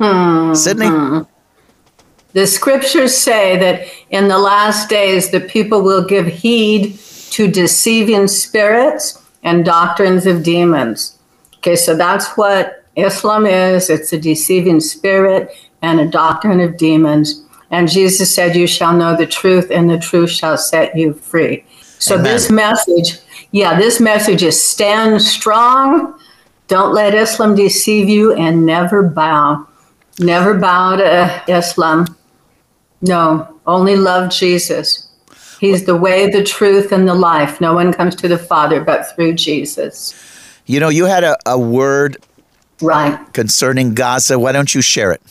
Hmm. 0.00 0.54
Sidney? 0.54 0.88
Hmm. 0.88 1.20
The 2.32 2.46
scriptures 2.46 3.14
say 3.14 3.58
that 3.58 3.86
in 4.08 4.28
the 4.28 4.38
last 4.38 4.88
days 4.88 5.30
the 5.30 5.40
people 5.40 5.82
will 5.82 6.04
give 6.04 6.26
heed 6.26 6.98
to 7.32 7.48
deceiving 7.48 8.28
spirits 8.28 9.21
and 9.42 9.64
doctrines 9.64 10.26
of 10.26 10.42
demons. 10.42 11.18
Okay, 11.58 11.76
so 11.76 11.96
that's 11.96 12.36
what 12.36 12.84
Islam 12.96 13.46
is 13.46 13.88
it's 13.88 14.12
a 14.12 14.18
deceiving 14.18 14.80
spirit 14.80 15.50
and 15.80 16.00
a 16.00 16.06
doctrine 16.06 16.60
of 16.60 16.76
demons. 16.76 17.44
And 17.70 17.90
Jesus 17.90 18.32
said, 18.34 18.54
You 18.54 18.66
shall 18.66 18.94
know 18.94 19.16
the 19.16 19.26
truth, 19.26 19.70
and 19.70 19.88
the 19.88 19.98
truth 19.98 20.30
shall 20.30 20.58
set 20.58 20.96
you 20.96 21.14
free. 21.14 21.64
So, 21.98 22.14
Amen. 22.14 22.24
this 22.24 22.50
message, 22.50 23.18
yeah, 23.50 23.78
this 23.78 24.00
message 24.00 24.42
is 24.42 24.62
stand 24.62 25.22
strong. 25.22 26.18
Don't 26.68 26.92
let 26.92 27.14
Islam 27.14 27.54
deceive 27.54 28.08
you 28.08 28.34
and 28.34 28.66
never 28.66 29.02
bow. 29.02 29.66
Never 30.18 30.58
bow 30.58 30.96
to 30.96 31.42
Islam. 31.48 32.16
No, 33.00 33.58
only 33.66 33.96
love 33.96 34.30
Jesus. 34.30 35.08
He's 35.62 35.84
the 35.84 35.94
way, 35.94 36.28
the 36.28 36.42
truth, 36.42 36.90
and 36.90 37.06
the 37.06 37.14
life. 37.14 37.60
No 37.60 37.72
one 37.72 37.92
comes 37.92 38.16
to 38.16 38.26
the 38.26 38.36
Father 38.36 38.80
but 38.80 39.14
through 39.14 39.34
Jesus. 39.34 40.12
You 40.66 40.80
know, 40.80 40.88
you 40.88 41.04
had 41.04 41.22
a, 41.22 41.36
a 41.46 41.56
word 41.56 42.16
right 42.80 43.16
concerning 43.32 43.94
Gaza. 43.94 44.40
Why 44.40 44.50
don't 44.50 44.74
you 44.74 44.82
share 44.82 45.12
it? 45.12 45.22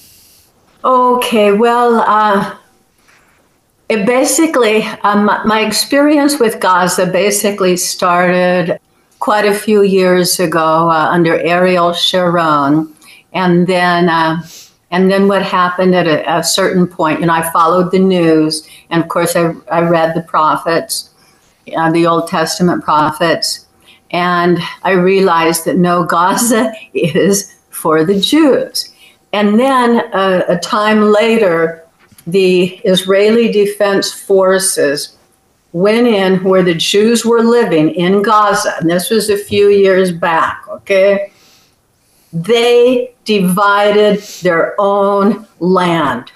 Okay, 0.86 1.52
well, 1.52 1.96
uh, 2.08 2.56
it 3.90 4.06
basically, 4.06 4.84
um, 5.04 5.26
my 5.26 5.66
experience 5.68 6.40
with 6.40 6.62
Gaza 6.62 7.08
basically 7.08 7.76
started 7.76 8.80
quite 9.20 9.46
a 9.46 9.54
few 9.54 9.82
years 9.82 10.40
ago 10.40 10.90
uh, 10.90 11.10
under 11.12 11.42
Ariel 11.42 11.92
Sharon. 11.92 12.96
And 13.34 13.68
then, 13.68 14.08
uh, 14.08 14.44
and 14.92 15.10
then 15.10 15.28
what 15.28 15.42
happened 15.42 15.96
at 15.96 16.06
a, 16.06 16.38
a, 16.40 16.44
certain 16.44 16.86
point, 16.86 17.22
you 17.22 17.26
know, 17.26 17.34
I 17.34 17.50
followed 17.52 17.92
the 17.92 18.00
news, 18.00 18.68
and 18.90 19.02
of 19.02 19.08
course, 19.08 19.36
I, 19.38 19.54
I 19.72 19.82
read 19.82 20.14
the 20.14 20.22
prophets, 20.22 21.10
uh, 21.76 21.92
the 21.92 22.06
Old 22.06 22.28
Testament 22.28 22.84
prophets, 22.84 23.68
and 24.12 24.60
I 24.84 24.92
realized 24.92 25.64
that 25.66 25.78
no, 25.78 26.04
Gaza 26.10 26.74
is 26.94 27.56
for 27.70 28.04
the 28.04 28.20
Jews. 28.20 28.94
And 29.34 29.58
then 29.58 30.02
uh, 30.14 30.44
a 30.50 30.58
time 30.58 31.02
later, 31.04 31.88
the 32.28 32.82
Israeli 32.84 33.50
Defense 33.50 34.12
Forces 34.12 35.18
went 35.72 36.06
in 36.06 36.44
where 36.44 36.64
the 36.64 36.76
Jews 36.76 37.26
were 37.26 37.42
living 37.42 37.92
in 37.92 38.22
Gaza, 38.22 38.76
and 38.82 38.90
this 38.90 39.10
was 39.10 39.30
a 39.30 39.38
few 39.38 39.70
years 39.70 40.12
back, 40.12 40.66
okay? 40.68 41.32
They 42.34 43.14
divided 43.26 44.22
their 44.42 44.76
own 44.80 45.46
land. 45.60 46.32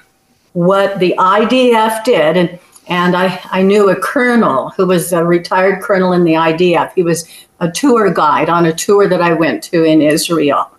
What 0.54 1.00
the 1.00 1.16
IDF 1.18 2.04
did, 2.04 2.38
and, 2.38 2.60
and 2.88 3.16
I, 3.16 3.40
I 3.46 3.62
knew 3.62 3.90
a 3.90 3.96
colonel 3.96 4.70
who 4.72 4.86
was 4.86 5.12
a 5.14 5.24
retired 5.24 5.82
colonel 5.82 6.14
in 6.14 6.24
the 6.24 6.34
IDF. 6.34 6.94
He 6.94 7.04
was 7.04 7.28
a 7.60 7.72
tour 7.72 8.14
guide 8.14 8.50
on 8.50 8.66
a 8.66 8.74
tour 8.74 9.08
that 9.08 9.22
I 9.22 9.34
went 9.34 9.64
to 9.66 9.84
in 9.84 10.02
Israel. 10.02 10.70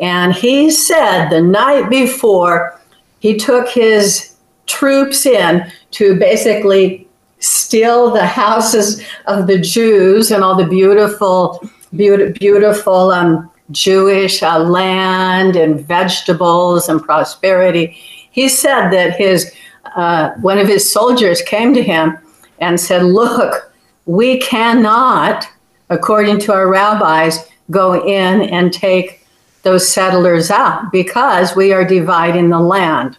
And 0.00 0.34
he 0.34 0.70
said 0.70 1.28
the 1.28 1.40
night 1.40 1.88
before, 1.88 2.80
he 3.20 3.36
took 3.36 3.68
his 3.68 4.36
troops 4.66 5.24
in 5.24 5.70
to 5.92 6.16
basically 6.16 7.06
steal 7.38 8.10
the 8.10 8.26
houses 8.26 9.02
of 9.26 9.46
the 9.46 9.58
Jews 9.58 10.30
and 10.30 10.42
all 10.42 10.56
the 10.56 10.66
beautiful, 10.66 11.62
beautiful, 11.94 12.32
beautiful 12.38 13.10
um, 13.10 13.50
Jewish 13.70 14.42
uh, 14.42 14.58
land 14.58 15.56
and 15.56 15.84
vegetables 15.86 16.88
and 16.88 17.02
prosperity. 17.02 17.98
He 18.30 18.48
said 18.48 18.90
that 18.90 19.16
his 19.16 19.52
uh, 19.96 20.30
one 20.40 20.58
of 20.58 20.68
his 20.68 20.90
soldiers 20.90 21.40
came 21.42 21.72
to 21.74 21.82
him 21.82 22.18
and 22.58 22.78
said, 22.78 23.02
"Look, 23.02 23.72
we 24.06 24.38
cannot, 24.40 25.46
according 25.88 26.40
to 26.40 26.52
our 26.52 26.68
rabbis, 26.68 27.48
go 27.70 28.06
in 28.06 28.42
and 28.42 28.72
take 28.72 29.24
those 29.64 29.88
settlers 29.88 30.50
out 30.50 30.92
because 30.92 31.56
we 31.56 31.72
are 31.72 31.84
dividing 31.84 32.50
the 32.50 32.60
land. 32.60 33.18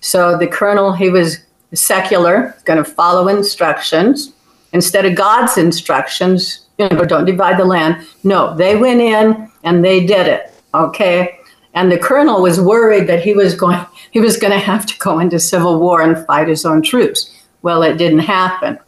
So 0.00 0.38
the 0.38 0.46
colonel, 0.46 0.92
he 0.92 1.10
was 1.10 1.38
secular, 1.74 2.56
going 2.64 2.82
to 2.82 2.88
follow 2.88 3.28
instructions 3.28 4.32
instead 4.72 5.04
of 5.04 5.14
God's 5.14 5.58
instructions. 5.58 6.61
You 6.78 6.88
know, 6.88 7.04
don't 7.04 7.24
divide 7.24 7.58
the 7.58 7.64
land. 7.64 8.06
No, 8.24 8.56
they 8.56 8.76
went 8.76 9.00
in 9.00 9.50
and 9.64 9.84
they 9.84 10.04
did 10.04 10.26
it. 10.26 10.52
Okay, 10.74 11.38
and 11.74 11.90
the 11.90 11.98
colonel 11.98 12.42
was 12.42 12.60
worried 12.60 13.06
that 13.08 13.22
he 13.22 13.34
was 13.34 13.54
going 13.54 13.84
he 14.10 14.20
was 14.20 14.36
going 14.36 14.52
to 14.52 14.58
have 14.58 14.86
to 14.86 14.98
go 14.98 15.18
into 15.18 15.38
civil 15.38 15.80
war 15.80 16.02
and 16.02 16.26
fight 16.26 16.48
his 16.48 16.64
own 16.64 16.82
troops. 16.82 17.30
Well, 17.62 17.82
it 17.82 17.96
didn't 17.96 18.20
happen. 18.20 18.78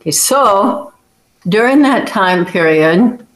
Okay, 0.00 0.10
so 0.10 0.92
during 1.48 1.82
that 1.82 2.06
time 2.06 2.44
period, 2.44 3.26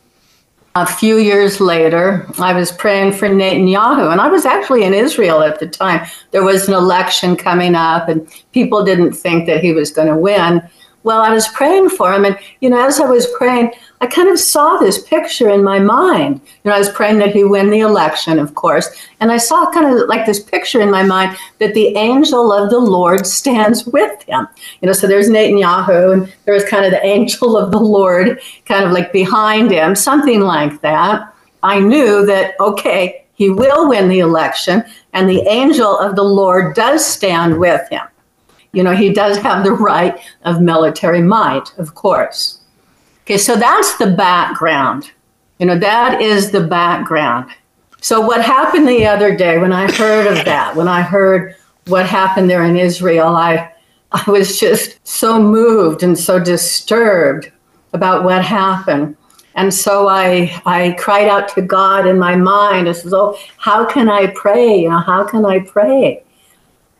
a 0.74 0.86
few 0.86 1.18
years 1.18 1.60
later, 1.60 2.26
I 2.38 2.54
was 2.54 2.72
praying 2.72 3.12
for 3.12 3.28
Netanyahu, 3.28 4.10
and 4.10 4.20
I 4.20 4.28
was 4.28 4.46
actually 4.46 4.84
in 4.84 4.94
Israel 4.94 5.42
at 5.42 5.60
the 5.60 5.66
time. 5.66 6.06
There 6.30 6.44
was 6.44 6.66
an 6.66 6.74
election 6.74 7.36
coming 7.36 7.74
up, 7.74 8.08
and 8.08 8.26
people 8.52 8.84
didn't 8.84 9.12
think 9.12 9.46
that 9.46 9.62
he 9.62 9.72
was 9.72 9.90
going 9.90 10.08
to 10.08 10.16
win. 10.16 10.62
Well, 11.04 11.20
I 11.20 11.30
was 11.30 11.48
praying 11.48 11.90
for 11.90 12.12
him, 12.12 12.24
and 12.24 12.38
you 12.60 12.70
know, 12.70 12.86
as 12.86 13.00
I 13.00 13.06
was 13.06 13.26
praying, 13.36 13.72
I 14.00 14.06
kind 14.06 14.28
of 14.28 14.38
saw 14.38 14.78
this 14.78 15.02
picture 15.02 15.48
in 15.48 15.64
my 15.64 15.78
mind. 15.78 16.40
You 16.44 16.70
know, 16.70 16.76
I 16.76 16.78
was 16.78 16.90
praying 16.90 17.18
that 17.18 17.32
he 17.32 17.44
win 17.44 17.70
the 17.70 17.80
election, 17.80 18.38
of 18.38 18.54
course, 18.54 18.88
and 19.20 19.32
I 19.32 19.36
saw 19.36 19.70
kind 19.72 19.86
of 19.86 20.08
like 20.08 20.26
this 20.26 20.40
picture 20.40 20.80
in 20.80 20.90
my 20.90 21.02
mind 21.02 21.36
that 21.58 21.74
the 21.74 21.96
angel 21.96 22.52
of 22.52 22.70
the 22.70 22.78
Lord 22.78 23.26
stands 23.26 23.84
with 23.86 24.22
him. 24.22 24.46
You 24.80 24.86
know, 24.86 24.92
so 24.92 25.06
there's 25.06 25.28
Netanyahu, 25.28 26.12
and 26.12 26.32
there's 26.44 26.64
kind 26.64 26.84
of 26.84 26.92
the 26.92 27.04
angel 27.06 27.56
of 27.56 27.72
the 27.72 27.80
Lord 27.80 28.40
kind 28.64 28.84
of 28.84 28.92
like 28.92 29.12
behind 29.12 29.70
him, 29.70 29.94
something 29.96 30.40
like 30.40 30.80
that. 30.82 31.34
I 31.64 31.78
knew 31.80 32.26
that, 32.26 32.54
okay, 32.60 33.24
he 33.34 33.50
will 33.50 33.88
win 33.88 34.08
the 34.08 34.20
election, 34.20 34.84
and 35.12 35.28
the 35.28 35.42
angel 35.48 35.98
of 35.98 36.16
the 36.16 36.22
Lord 36.22 36.76
does 36.76 37.04
stand 37.04 37.58
with 37.58 37.88
him. 37.88 38.02
You 38.72 38.82
know, 38.82 38.94
he 38.94 39.12
does 39.12 39.36
have 39.38 39.64
the 39.64 39.72
right 39.72 40.18
of 40.44 40.60
military 40.60 41.22
might, 41.22 41.76
of 41.78 41.94
course. 41.94 42.60
Okay, 43.24 43.38
so 43.38 43.56
that's 43.56 43.98
the 43.98 44.10
background. 44.10 45.10
You 45.58 45.66
know, 45.66 45.78
that 45.78 46.20
is 46.20 46.50
the 46.50 46.62
background. 46.66 47.50
So, 48.00 48.20
what 48.20 48.44
happened 48.44 48.88
the 48.88 49.06
other 49.06 49.36
day 49.36 49.58
when 49.58 49.72
I 49.72 49.90
heard 49.92 50.26
of 50.26 50.44
that, 50.44 50.74
when 50.74 50.88
I 50.88 51.02
heard 51.02 51.54
what 51.86 52.06
happened 52.06 52.50
there 52.50 52.64
in 52.64 52.76
Israel, 52.76 53.28
I, 53.36 53.72
I 54.10 54.28
was 54.30 54.58
just 54.58 55.06
so 55.06 55.40
moved 55.40 56.02
and 56.02 56.18
so 56.18 56.40
disturbed 56.40 57.52
about 57.92 58.24
what 58.24 58.44
happened. 58.44 59.16
And 59.54 59.72
so 59.72 60.08
I, 60.08 60.60
I 60.64 60.96
cried 60.98 61.28
out 61.28 61.48
to 61.54 61.62
God 61.62 62.06
in 62.06 62.18
my 62.18 62.36
mind. 62.36 62.88
I 62.88 62.92
said, 62.92 63.12
Oh, 63.12 63.38
how 63.58 63.84
can 63.84 64.08
I 64.08 64.28
pray? 64.28 64.80
You 64.80 64.90
know, 64.90 64.98
how 64.98 65.24
can 65.24 65.44
I 65.44 65.60
pray? 65.60 66.24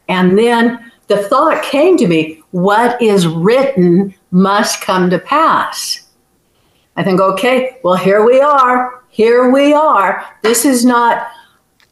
And 0.09 0.39
then 0.39 0.92
the 1.13 1.23
thought 1.29 1.63
came 1.63 1.99
to 1.99 2.07
me 2.07 2.43
what 2.53 3.01
is 3.03 3.27
written 3.27 4.15
must 4.31 4.81
come 4.81 5.11
to 5.11 5.19
pass. 5.19 6.09
I 6.97 7.03
think, 7.03 7.21
okay, 7.21 7.79
well, 7.85 7.97
here 7.97 8.25
we 8.25 8.41
are. 8.41 9.05
Here 9.11 9.51
we 9.51 9.75
are. 9.75 10.25
This 10.43 10.65
is 10.65 10.87
not 10.87 11.29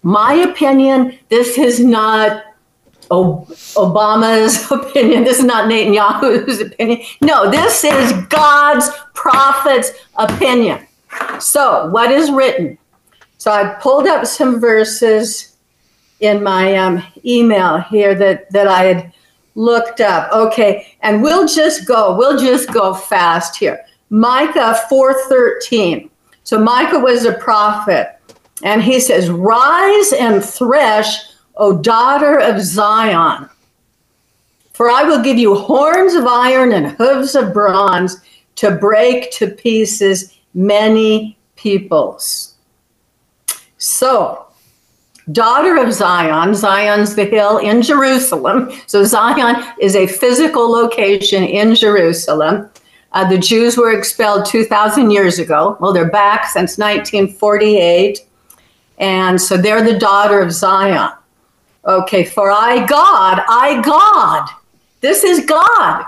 my 0.02 0.33
opinion. 0.35 1.18
This 1.28 1.59
is 1.59 1.80
not 1.80 2.44
Obama's 3.11 4.70
opinion. 4.70 5.24
This 5.24 5.38
is 5.38 5.44
not 5.44 5.68
Netanyahu's 5.68 6.61
opinion. 6.62 7.02
No, 7.20 7.50
this 7.50 7.85
is 7.85 8.12
God's 8.28 8.88
prophet's 9.12 9.92
opinion. 10.16 10.87
So, 11.40 11.90
what 11.90 12.11
is 12.11 12.30
written? 12.30 12.78
So, 13.37 13.50
I 13.50 13.74
pulled 13.80 14.06
up 14.06 14.24
some 14.24 14.61
verses 14.61 15.56
in 16.20 16.42
my 16.42 16.76
um, 16.76 17.02
email 17.24 17.80
here 17.80 18.14
that, 18.14 18.50
that 18.52 18.68
I 18.68 18.85
had 18.85 19.12
looked 19.54 20.00
up. 20.00 20.33
Okay, 20.33 20.96
and 21.02 21.22
we'll 21.22 21.46
just 21.46 21.87
go, 21.87 22.16
we'll 22.16 22.38
just 22.38 22.72
go 22.72 22.94
fast 22.94 23.56
here. 23.56 23.85
Micah 24.11 24.76
4:13. 24.90 26.11
So 26.42 26.59
Micah 26.59 26.98
was 26.98 27.24
a 27.24 27.33
prophet, 27.33 28.18
and 28.62 28.83
he 28.83 28.98
says, 28.98 29.30
"Rise 29.30 30.12
and 30.12 30.44
thresh, 30.44 31.22
O 31.56 31.78
daughter 31.78 32.38
of 32.38 32.61
Zion, 32.61 33.48
for 34.72 34.90
I 34.90 35.04
will 35.04 35.22
give 35.22 35.38
you 35.38 35.54
horns 35.54 36.14
of 36.14 36.26
iron 36.26 36.72
and 36.72 36.88
hooves 36.88 37.35
of 37.35 37.52
bronze 37.52 38.20
to 38.56 38.72
break 38.72 39.30
to 39.33 39.48
pieces 39.48 40.35
many 40.54 41.38
peoples." 41.54 42.54
So, 43.78 44.46
daughter 45.33 45.77
of 45.77 45.93
Zion, 45.93 46.55
Zion's 46.55 47.14
the 47.14 47.25
hill 47.25 47.59
in 47.59 47.83
Jerusalem. 47.83 48.71
So 48.87 49.05
Zion 49.05 49.64
is 49.81 49.97
a 49.97 50.07
physical 50.07 50.71
location 50.71 51.43
in 51.43 51.75
Jerusalem. 51.75 52.71
Uh, 53.12 53.29
the 53.29 53.38
Jews 53.38 53.77
were 53.77 53.93
expelled 53.93 54.47
2,000 54.47 55.11
years 55.11 55.38
ago. 55.38 55.77
Well, 55.81 55.93
they're 55.93 56.11
back 56.11 56.47
since 56.47 56.79
1948. 56.79 58.21
And 58.99 59.40
so 59.40 59.57
they're 59.57 59.83
the 59.83 59.99
daughter 59.99 60.40
of 60.40 60.53
Zion. 60.53 61.11
Okay, 61.87 62.25
for 62.25 62.51
I, 62.51 62.87
God, 62.87 63.43
I, 63.49 63.81
God, 63.83 64.49
this 65.01 65.25
is 65.25 65.47
God, 65.47 66.05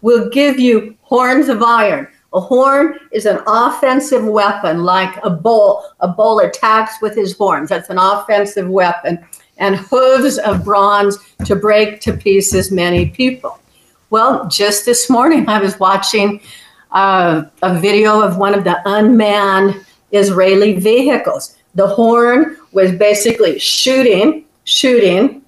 will 0.00 0.30
give 0.30 0.58
you 0.58 0.96
horns 1.02 1.48
of 1.48 1.62
iron. 1.62 2.06
A 2.36 2.40
horn 2.40 2.98
is 3.12 3.24
an 3.24 3.40
offensive 3.46 4.26
weapon, 4.26 4.84
like 4.84 5.18
a 5.24 5.30
bull. 5.30 5.82
A 6.00 6.08
bull 6.08 6.38
attacks 6.40 7.00
with 7.00 7.16
his 7.16 7.34
horns. 7.34 7.70
That's 7.70 7.88
an 7.88 7.96
offensive 7.98 8.68
weapon. 8.68 9.24
And 9.56 9.76
hooves 9.76 10.36
of 10.36 10.62
bronze 10.62 11.16
to 11.46 11.56
break 11.56 12.02
to 12.02 12.12
pieces 12.12 12.70
many 12.70 13.08
people. 13.08 13.58
Well, 14.10 14.46
just 14.48 14.84
this 14.84 15.08
morning, 15.08 15.48
I 15.48 15.58
was 15.58 15.80
watching 15.80 16.42
uh, 16.92 17.44
a 17.62 17.78
video 17.78 18.20
of 18.20 18.36
one 18.36 18.52
of 18.52 18.64
the 18.64 18.82
unmanned 18.84 19.86
Israeli 20.12 20.74
vehicles. 20.74 21.56
The 21.74 21.86
horn 21.86 22.58
was 22.72 22.92
basically 22.92 23.58
shooting, 23.58 24.44
shooting, 24.64 25.40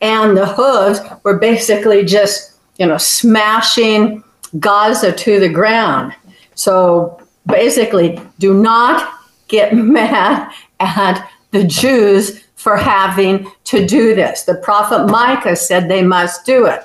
and 0.00 0.36
the 0.36 0.46
hooves 0.46 1.00
were 1.24 1.38
basically 1.38 2.04
just, 2.04 2.54
you 2.78 2.86
know, 2.86 2.98
smashing 2.98 4.22
Gaza 4.60 5.12
to 5.12 5.40
the 5.40 5.48
ground. 5.48 6.14
So 6.56 7.22
basically, 7.46 8.20
do 8.40 8.52
not 8.52 9.20
get 9.46 9.74
mad 9.76 10.52
at 10.80 11.30
the 11.52 11.64
Jews 11.64 12.42
for 12.56 12.76
having 12.76 13.50
to 13.64 13.86
do 13.86 14.14
this. 14.14 14.42
The 14.42 14.56
prophet 14.56 15.06
Micah 15.06 15.54
said 15.54 15.88
they 15.88 16.02
must 16.02 16.44
do 16.44 16.66
it. 16.66 16.82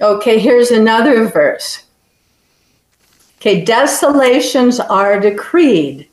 Okay, 0.00 0.38
here's 0.38 0.70
another 0.70 1.28
verse. 1.28 1.84
Okay, 3.36 3.64
desolations 3.64 4.80
are 4.80 5.20
decreed. 5.20 6.08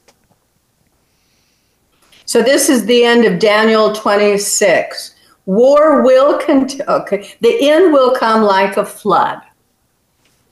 So 2.25 2.41
this 2.41 2.69
is 2.69 2.85
the 2.85 3.03
end 3.03 3.25
of 3.25 3.39
Daniel 3.39 3.93
26. 3.93 5.15
War 5.45 6.01
will 6.03 6.39
continue. 6.39 6.85
Okay, 6.85 7.33
the 7.41 7.69
end 7.69 7.93
will 7.93 8.15
come 8.15 8.43
like 8.43 8.77
a 8.77 8.85
flood. 8.85 9.41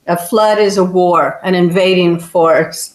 A 0.06 0.16
flood 0.16 0.58
is 0.58 0.76
a 0.76 0.84
war, 0.84 1.40
an 1.42 1.54
invading 1.54 2.18
force. 2.18 2.94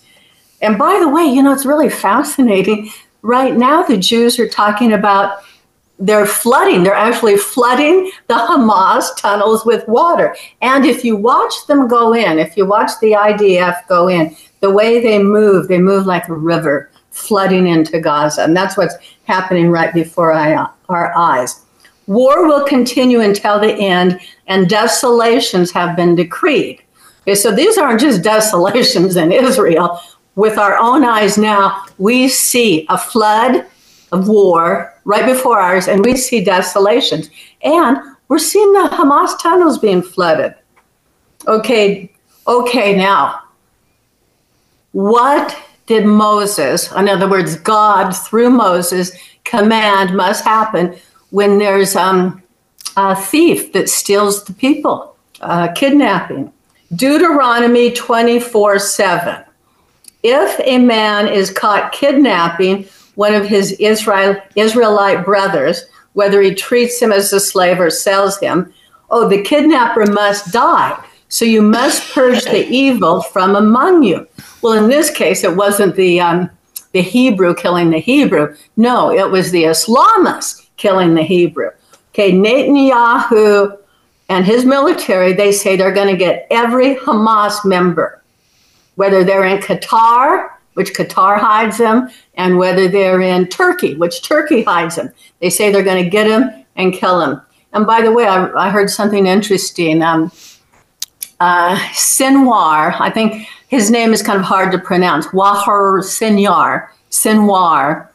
And 0.61 0.77
by 0.77 0.99
the 0.99 1.09
way, 1.09 1.23
you 1.25 1.41
know, 1.41 1.53
it's 1.53 1.65
really 1.65 1.89
fascinating. 1.89 2.91
Right 3.21 3.55
now, 3.55 3.83
the 3.83 3.97
Jews 3.97 4.39
are 4.39 4.47
talking 4.47 4.93
about 4.93 5.39
they're 6.01 6.25
flooding, 6.25 6.83
they're 6.83 6.93
actually 6.93 7.35
flooding 7.35 8.09
the 8.27 8.35
Hamas 8.35 9.15
tunnels 9.17 9.65
with 9.65 9.85
water. 9.87 10.35
And 10.61 10.85
if 10.85 11.03
you 11.03 11.17
watch 11.17 11.67
them 11.67 11.89
go 11.89 12.13
in, 12.13 12.39
if 12.39 12.55
you 12.55 12.65
watch 12.65 12.91
the 13.01 13.11
IDF 13.11 13.85
go 13.87 14.07
in, 14.07 14.35
the 14.61 14.71
way 14.71 15.01
they 15.01 15.21
move, 15.21 15.67
they 15.67 15.77
move 15.77 16.05
like 16.05 16.29
a 16.29 16.33
river 16.33 16.89
flooding 17.11 17.67
into 17.67 17.99
Gaza. 17.99 18.43
And 18.43 18.55
that's 18.55 18.77
what's 18.77 18.95
happening 19.25 19.69
right 19.71 19.93
before 19.93 20.31
our 20.31 21.17
eyes. 21.17 21.65
War 22.07 22.47
will 22.47 22.65
continue 22.65 23.19
until 23.19 23.59
the 23.59 23.73
end, 23.73 24.19
and 24.47 24.69
desolations 24.69 25.71
have 25.71 25.95
been 25.95 26.15
decreed. 26.15 26.81
Okay, 27.21 27.35
so 27.35 27.51
these 27.51 27.77
aren't 27.77 28.01
just 28.01 28.23
desolations 28.23 29.15
in 29.15 29.31
Israel. 29.31 29.99
With 30.35 30.57
our 30.57 30.77
own 30.77 31.03
eyes 31.03 31.37
now, 31.37 31.83
we 31.97 32.29
see 32.29 32.85
a 32.89 32.97
flood 32.97 33.65
of 34.11 34.27
war 34.27 34.93
right 35.03 35.25
before 35.25 35.59
ours, 35.59 35.87
and 35.87 36.05
we 36.05 36.15
see 36.15 36.43
desolations. 36.43 37.29
And 37.61 37.97
we're 38.29 38.39
seeing 38.39 38.71
the 38.73 38.89
Hamas 38.89 39.39
tunnels 39.41 39.77
being 39.77 40.01
flooded. 40.01 40.55
Okay, 41.47 42.13
okay, 42.47 42.95
now, 42.95 43.41
what 44.91 45.57
did 45.87 46.05
Moses, 46.05 46.91
in 46.91 47.09
other 47.09 47.29
words, 47.29 47.55
God 47.55 48.11
through 48.11 48.51
Moses, 48.51 49.11
command 49.43 50.15
must 50.15 50.43
happen 50.43 50.95
when 51.31 51.57
there's 51.57 51.95
um, 51.95 52.41
a 52.95 53.15
thief 53.15 53.73
that 53.73 53.89
steals 53.89 54.43
the 54.43 54.53
people, 54.53 55.15
uh, 55.41 55.71
kidnapping? 55.73 56.53
Deuteronomy 56.95 57.91
24 57.91 58.79
7. 58.79 59.43
If 60.23 60.59
a 60.61 60.79
man 60.79 61.27
is 61.27 61.51
caught 61.51 61.91
kidnapping 61.91 62.85
one 63.15 63.35
of 63.35 63.45
his 63.45 63.73
Israel, 63.73 64.35
Israelite 64.55 65.23
brothers, 65.23 65.85
whether 66.13 66.41
he 66.41 66.55
treats 66.55 66.99
him 66.99 67.11
as 67.11 67.31
a 67.31 67.39
slave 67.39 67.79
or 67.79 67.89
sells 67.89 68.39
him, 68.39 68.73
oh, 69.11 69.29
the 69.29 69.41
kidnapper 69.41 70.07
must 70.07 70.51
die. 70.51 71.01
So 71.29 71.45
you 71.45 71.61
must 71.61 72.11
purge 72.11 72.43
the 72.43 72.67
evil 72.67 73.21
from 73.21 73.55
among 73.55 74.01
you. 74.03 74.27
Well, 74.63 74.73
in 74.73 74.89
this 74.89 75.11
case, 75.11 75.43
it 75.43 75.55
wasn't 75.55 75.95
the 75.95 76.19
um, 76.19 76.49
the 76.91 77.01
Hebrew 77.01 77.53
killing 77.53 77.91
the 77.91 77.99
Hebrew. 77.99 78.55
No, 78.77 79.11
it 79.11 79.29
was 79.29 79.51
the 79.51 79.63
Islamists 79.63 80.67
killing 80.77 81.13
the 81.13 81.21
Hebrew. 81.21 81.69
Okay, 82.13 82.31
Netanyahu 82.31 83.78
and 84.29 84.45
his 84.45 84.63
military, 84.63 85.33
they 85.33 85.51
say 85.51 85.75
they're 85.75 85.91
going 85.91 86.07
to 86.07 86.17
get 86.17 86.45
every 86.51 86.95
Hamas 86.95 87.65
member, 87.65 88.21
whether 88.95 89.23
they're 89.23 89.45
in 89.45 89.57
Qatar, 89.57 90.51
which 90.75 90.93
Qatar 90.93 91.39
hides 91.39 91.79
them, 91.79 92.09
and 92.35 92.59
whether 92.59 92.87
they're 92.87 93.21
in 93.21 93.47
Turkey, 93.47 93.95
which 93.95 94.21
Turkey 94.21 94.61
hides 94.61 94.95
them. 94.95 95.11
They 95.39 95.49
say 95.49 95.71
they're 95.71 95.83
going 95.83 96.03
to 96.03 96.09
get 96.09 96.27
them 96.27 96.63
and 96.75 96.93
kill 96.93 97.19
them. 97.19 97.41
And 97.73 97.87
by 97.87 98.01
the 98.01 98.11
way, 98.11 98.27
I, 98.27 98.49
I 98.51 98.69
heard 98.69 98.91
something 98.91 99.25
interesting. 99.25 100.03
Um, 100.03 100.31
uh, 101.39 101.75
Sinwar, 101.93 102.95
I 102.99 103.09
think 103.09 103.47
his 103.67 103.89
name 103.89 104.13
is 104.13 104.21
kind 104.21 104.39
of 104.39 104.45
hard 104.45 104.71
to 104.73 104.79
pronounce. 104.79 105.27
Wahar 105.27 106.01
Sinwar, 106.03 106.89
Sinwar. 107.09 108.07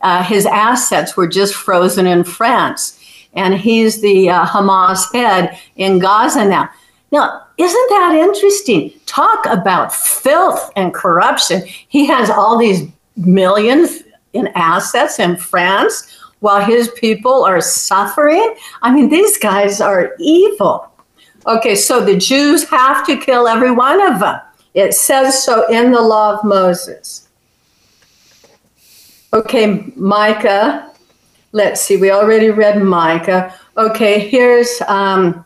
Uh, 0.00 0.22
his 0.22 0.46
assets 0.46 1.16
were 1.16 1.26
just 1.26 1.54
frozen 1.54 2.06
in 2.06 2.24
France 2.24 2.97
and 3.38 3.54
he's 3.54 4.00
the 4.00 4.28
uh, 4.28 4.44
Hamas 4.44 5.12
head 5.12 5.58
in 5.76 6.00
Gaza 6.00 6.44
now. 6.44 6.68
Now, 7.12 7.46
isn't 7.56 7.90
that 7.90 8.14
interesting? 8.14 8.92
Talk 9.06 9.46
about 9.46 9.94
filth 9.94 10.70
and 10.76 10.92
corruption. 10.92 11.62
He 11.88 12.04
has 12.06 12.28
all 12.28 12.58
these 12.58 12.88
millions 13.16 14.02
in 14.32 14.48
assets 14.54 15.18
in 15.18 15.36
France 15.36 16.14
while 16.40 16.64
his 16.64 16.88
people 16.90 17.44
are 17.44 17.60
suffering. 17.60 18.54
I 18.82 18.92
mean, 18.92 19.08
these 19.08 19.38
guys 19.38 19.80
are 19.80 20.14
evil. 20.18 20.90
Okay, 21.46 21.74
so 21.74 22.04
the 22.04 22.16
Jews 22.16 22.68
have 22.68 23.06
to 23.06 23.16
kill 23.16 23.48
every 23.48 23.70
one 23.70 24.00
of 24.12 24.20
them. 24.20 24.40
It 24.74 24.94
says 24.94 25.42
so 25.42 25.66
in 25.68 25.92
the 25.92 26.02
law 26.02 26.38
of 26.38 26.44
Moses. 26.44 27.28
Okay, 29.32 29.92
Micah 29.96 30.88
let's 31.52 31.80
see, 31.80 31.96
we 31.96 32.10
already 32.10 32.50
read 32.50 32.82
Micah. 32.82 33.54
Okay, 33.76 34.28
here's 34.28 34.80
um, 34.86 35.44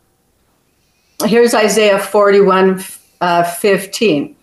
here's 1.24 1.54
Isaiah 1.54 1.98
41, 1.98 2.82
uh, 3.20 3.44
15. 3.44 4.36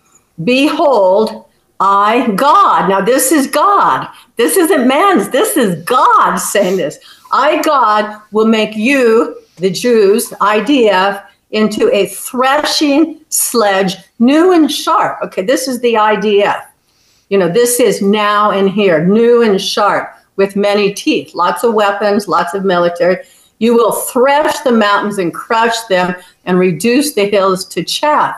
Behold, 0.44 1.46
I, 1.78 2.30
God. 2.32 2.88
Now, 2.88 3.00
this 3.00 3.32
is 3.32 3.46
God. 3.46 4.08
This 4.36 4.56
isn't 4.56 4.86
man's. 4.86 5.28
This 5.30 5.56
is 5.56 5.82
God 5.84 6.36
saying 6.36 6.76
this. 6.76 6.98
I, 7.32 7.62
God, 7.62 8.20
will 8.32 8.46
make 8.46 8.76
you, 8.76 9.42
the 9.56 9.70
Jews, 9.70 10.30
IDF, 10.40 11.24
into 11.50 11.92
a 11.92 12.06
threshing 12.06 13.20
sledge, 13.28 13.96
new 14.18 14.52
and 14.52 14.70
sharp. 14.70 15.18
Okay, 15.24 15.42
this 15.42 15.68
is 15.68 15.80
the 15.80 15.94
IDF. 15.94 16.66
You 17.28 17.38
know, 17.38 17.48
this 17.48 17.80
is 17.80 18.02
now 18.02 18.50
and 18.50 18.68
here, 18.70 19.04
new 19.04 19.42
and 19.42 19.60
sharp 19.60 20.14
with 20.36 20.56
many 20.56 20.92
teeth, 20.94 21.34
lots 21.34 21.64
of 21.64 21.74
weapons, 21.74 22.28
lots 22.28 22.54
of 22.54 22.64
military. 22.64 23.18
You 23.58 23.74
will 23.74 23.92
thresh 23.92 24.58
the 24.60 24.72
mountains 24.72 25.18
and 25.18 25.34
crush 25.34 25.78
them 25.84 26.14
and 26.46 26.58
reduce 26.58 27.12
the 27.12 27.28
hills 27.28 27.64
to 27.66 27.84
chaff. 27.84 28.36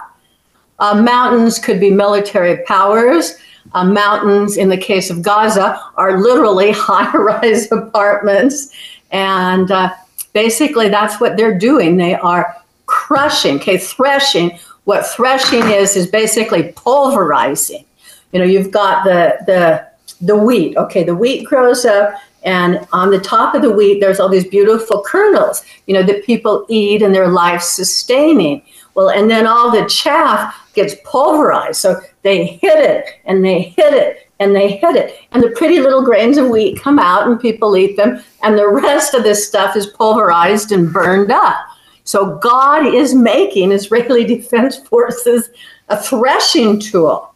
Uh, 0.78 1.00
mountains 1.00 1.58
could 1.60 1.78
be 1.78 1.90
military 1.90 2.64
powers. 2.64 3.36
Uh, 3.72 3.84
mountains, 3.84 4.56
in 4.56 4.68
the 4.68 4.76
case 4.76 5.10
of 5.10 5.22
Gaza, 5.22 5.80
are 5.96 6.20
literally 6.20 6.72
high 6.76 7.16
rise 7.16 7.70
apartments. 7.70 8.74
And 9.12 9.70
uh, 9.70 9.94
basically, 10.32 10.88
that's 10.88 11.20
what 11.20 11.36
they're 11.36 11.56
doing. 11.56 11.96
They 11.96 12.16
are 12.16 12.56
crushing, 12.86 13.56
okay, 13.56 13.78
threshing. 13.78 14.58
What 14.84 15.06
threshing 15.06 15.62
is, 15.70 15.96
is 15.96 16.08
basically 16.08 16.72
pulverizing. 16.74 17.84
You 18.32 18.40
know, 18.40 18.44
you've 18.44 18.72
got 18.72 19.04
the, 19.04 19.38
the 19.46 19.91
the 20.20 20.36
wheat. 20.36 20.76
Okay, 20.76 21.04
the 21.04 21.14
wheat 21.14 21.44
grows 21.44 21.84
up, 21.84 22.14
and 22.44 22.86
on 22.92 23.10
the 23.10 23.20
top 23.20 23.54
of 23.54 23.62
the 23.62 23.70
wheat, 23.70 24.00
there's 24.00 24.18
all 24.18 24.28
these 24.28 24.46
beautiful 24.46 25.02
kernels, 25.06 25.62
you 25.86 25.94
know, 25.94 26.02
that 26.02 26.24
people 26.24 26.66
eat 26.68 27.02
and 27.02 27.14
their 27.14 27.28
life 27.28 27.62
sustaining. 27.62 28.62
Well, 28.94 29.10
and 29.10 29.30
then 29.30 29.46
all 29.46 29.70
the 29.70 29.86
chaff 29.86 30.54
gets 30.74 30.94
pulverized. 31.04 31.80
So 31.80 32.00
they 32.22 32.44
hit 32.46 32.78
it 32.78 33.06
and 33.24 33.44
they 33.44 33.62
hit 33.62 33.94
it 33.94 34.28
and 34.38 34.54
they 34.54 34.72
hit 34.72 34.96
it. 34.96 35.14
And 35.30 35.42
the 35.42 35.50
pretty 35.50 35.80
little 35.80 36.04
grains 36.04 36.36
of 36.36 36.48
wheat 36.48 36.80
come 36.80 36.98
out 36.98 37.26
and 37.26 37.40
people 37.40 37.76
eat 37.76 37.96
them. 37.96 38.22
And 38.42 38.58
the 38.58 38.68
rest 38.68 39.14
of 39.14 39.22
this 39.22 39.46
stuff 39.46 39.76
is 39.76 39.86
pulverized 39.86 40.72
and 40.72 40.92
burned 40.92 41.30
up. 41.30 41.56
So 42.04 42.38
God 42.38 42.92
is 42.92 43.14
making 43.14 43.70
Israeli 43.70 44.24
Defense 44.36 44.76
Forces 44.76 45.50
a 45.88 45.96
threshing 45.96 46.80
tool 46.80 47.31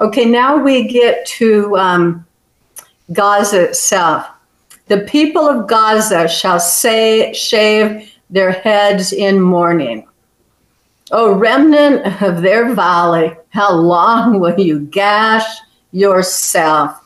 Okay, 0.00 0.24
now 0.24 0.56
we 0.56 0.88
get 0.88 1.26
to 1.26 1.76
um, 1.76 2.26
Gaza 3.12 3.64
itself. 3.64 4.26
The 4.86 5.02
people 5.02 5.46
of 5.46 5.68
Gaza 5.68 6.26
shall 6.26 6.58
say, 6.58 7.34
shave 7.34 8.10
their 8.30 8.50
heads 8.50 9.12
in 9.12 9.38
mourning. 9.38 10.08
O 11.12 11.34
remnant 11.34 12.22
of 12.22 12.40
their 12.40 12.74
valley, 12.74 13.36
how 13.50 13.74
long 13.74 14.40
will 14.40 14.58
you 14.58 14.80
gash 14.80 15.44
yourself? 15.92 16.96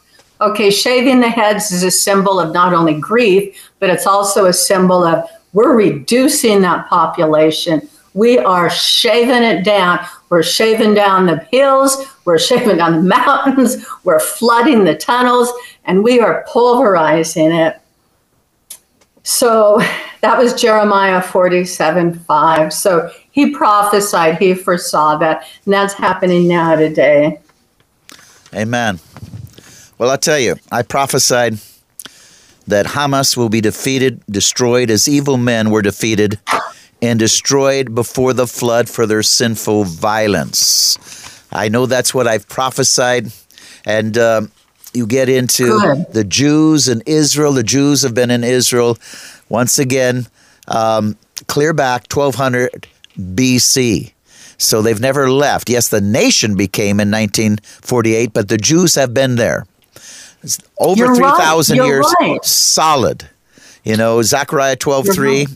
Okay, 0.40 0.70
shaving 0.70 1.20
the 1.20 1.28
heads 1.28 1.72
is 1.72 1.82
a 1.82 1.90
symbol 1.90 2.38
of 2.38 2.52
not 2.52 2.74
only 2.74 3.00
grief, 3.00 3.70
but 3.80 3.90
it's 3.90 4.06
also 4.06 4.44
a 4.44 4.52
symbol 4.52 5.02
of 5.04 5.28
we're 5.52 5.74
reducing 5.74 6.60
that 6.62 6.88
population. 6.88 7.88
We 8.12 8.38
are 8.38 8.70
shaving 8.70 9.42
it 9.42 9.64
down. 9.64 10.06
We're 10.28 10.42
shaving 10.42 10.94
down 10.94 11.26
the 11.26 11.38
hills, 11.50 12.13
we're 12.24 12.38
shaving 12.38 12.78
down 12.78 12.92
the 12.94 13.02
mountains, 13.02 13.86
we're 14.04 14.20
flooding 14.20 14.84
the 14.84 14.94
tunnels, 14.94 15.52
and 15.84 16.02
we 16.02 16.20
are 16.20 16.44
pulverizing 16.48 17.52
it. 17.52 17.80
So 19.22 19.80
that 20.20 20.38
was 20.38 20.54
Jeremiah 20.54 21.22
47 21.22 22.14
5. 22.14 22.72
So 22.72 23.10
he 23.30 23.50
prophesied, 23.50 24.38
he 24.38 24.54
foresaw 24.54 25.16
that, 25.16 25.46
and 25.64 25.74
that's 25.74 25.94
happening 25.94 26.46
now 26.46 26.76
today. 26.76 27.40
Amen. 28.54 29.00
Well, 29.98 30.10
I'll 30.10 30.18
tell 30.18 30.38
you, 30.38 30.56
I 30.70 30.82
prophesied 30.82 31.58
that 32.66 32.86
Hamas 32.86 33.36
will 33.36 33.48
be 33.48 33.60
defeated, 33.60 34.22
destroyed 34.30 34.90
as 34.90 35.08
evil 35.08 35.36
men 35.36 35.70
were 35.70 35.82
defeated 35.82 36.38
and 37.02 37.18
destroyed 37.18 37.94
before 37.94 38.32
the 38.32 38.46
flood 38.46 38.88
for 38.88 39.06
their 39.06 39.22
sinful 39.22 39.84
violence. 39.84 40.98
I 41.54 41.68
know 41.68 41.86
that's 41.86 42.12
what 42.12 42.26
I've 42.26 42.48
prophesied. 42.48 43.32
And 43.86 44.18
um, 44.18 44.52
you 44.92 45.06
get 45.06 45.28
into 45.28 45.66
Good. 45.66 46.12
the 46.12 46.24
Jews 46.24 46.88
in 46.88 47.02
Israel. 47.06 47.52
The 47.52 47.62
Jews 47.62 48.02
have 48.02 48.14
been 48.14 48.30
in 48.30 48.44
Israel 48.44 48.98
once 49.48 49.78
again, 49.78 50.26
um, 50.68 51.16
clear 51.46 51.72
back 51.72 52.06
1200 52.12 52.86
BC. 53.18 54.12
So 54.56 54.82
they've 54.82 55.00
never 55.00 55.30
left. 55.30 55.68
Yes, 55.68 55.88
the 55.88 56.00
nation 56.00 56.56
became 56.56 57.00
in 57.00 57.10
1948, 57.10 58.32
but 58.32 58.48
the 58.48 58.56
Jews 58.56 58.94
have 58.94 59.12
been 59.12 59.36
there. 59.36 59.66
It's 60.42 60.58
over 60.78 61.14
3,000 61.14 61.78
right. 61.78 61.86
years 61.86 62.14
right. 62.20 62.44
solid. 62.44 63.28
You 63.82 63.96
know, 63.96 64.22
Zechariah 64.22 64.76
12 64.76 65.08
3, 65.14 65.46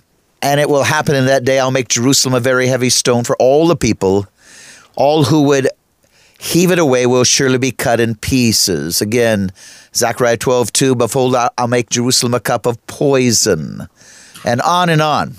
and 0.42 0.60
it 0.60 0.68
will 0.68 0.82
happen 0.82 1.14
in 1.14 1.26
that 1.26 1.44
day. 1.44 1.58
I'll 1.58 1.70
make 1.70 1.88
Jerusalem 1.88 2.34
a 2.34 2.40
very 2.40 2.66
heavy 2.66 2.90
stone 2.90 3.24
for 3.24 3.36
all 3.36 3.68
the 3.68 3.76
people. 3.76 4.26
All 4.96 5.24
who 5.24 5.42
would 5.44 5.68
heave 6.38 6.70
it 6.70 6.78
away 6.78 7.06
will 7.06 7.24
surely 7.24 7.58
be 7.58 7.72
cut 7.72 8.00
in 8.00 8.14
pieces. 8.14 9.00
Again, 9.00 9.50
Zechariah 9.94 10.36
12 10.36 10.72
2, 10.72 10.94
behold, 10.94 11.36
I'll 11.58 11.68
make 11.68 11.90
Jerusalem 11.90 12.34
a 12.34 12.40
cup 12.40 12.64
of 12.64 12.84
poison. 12.86 13.88
And 14.44 14.62
on 14.62 14.88
and 14.88 15.02
on. 15.02 15.34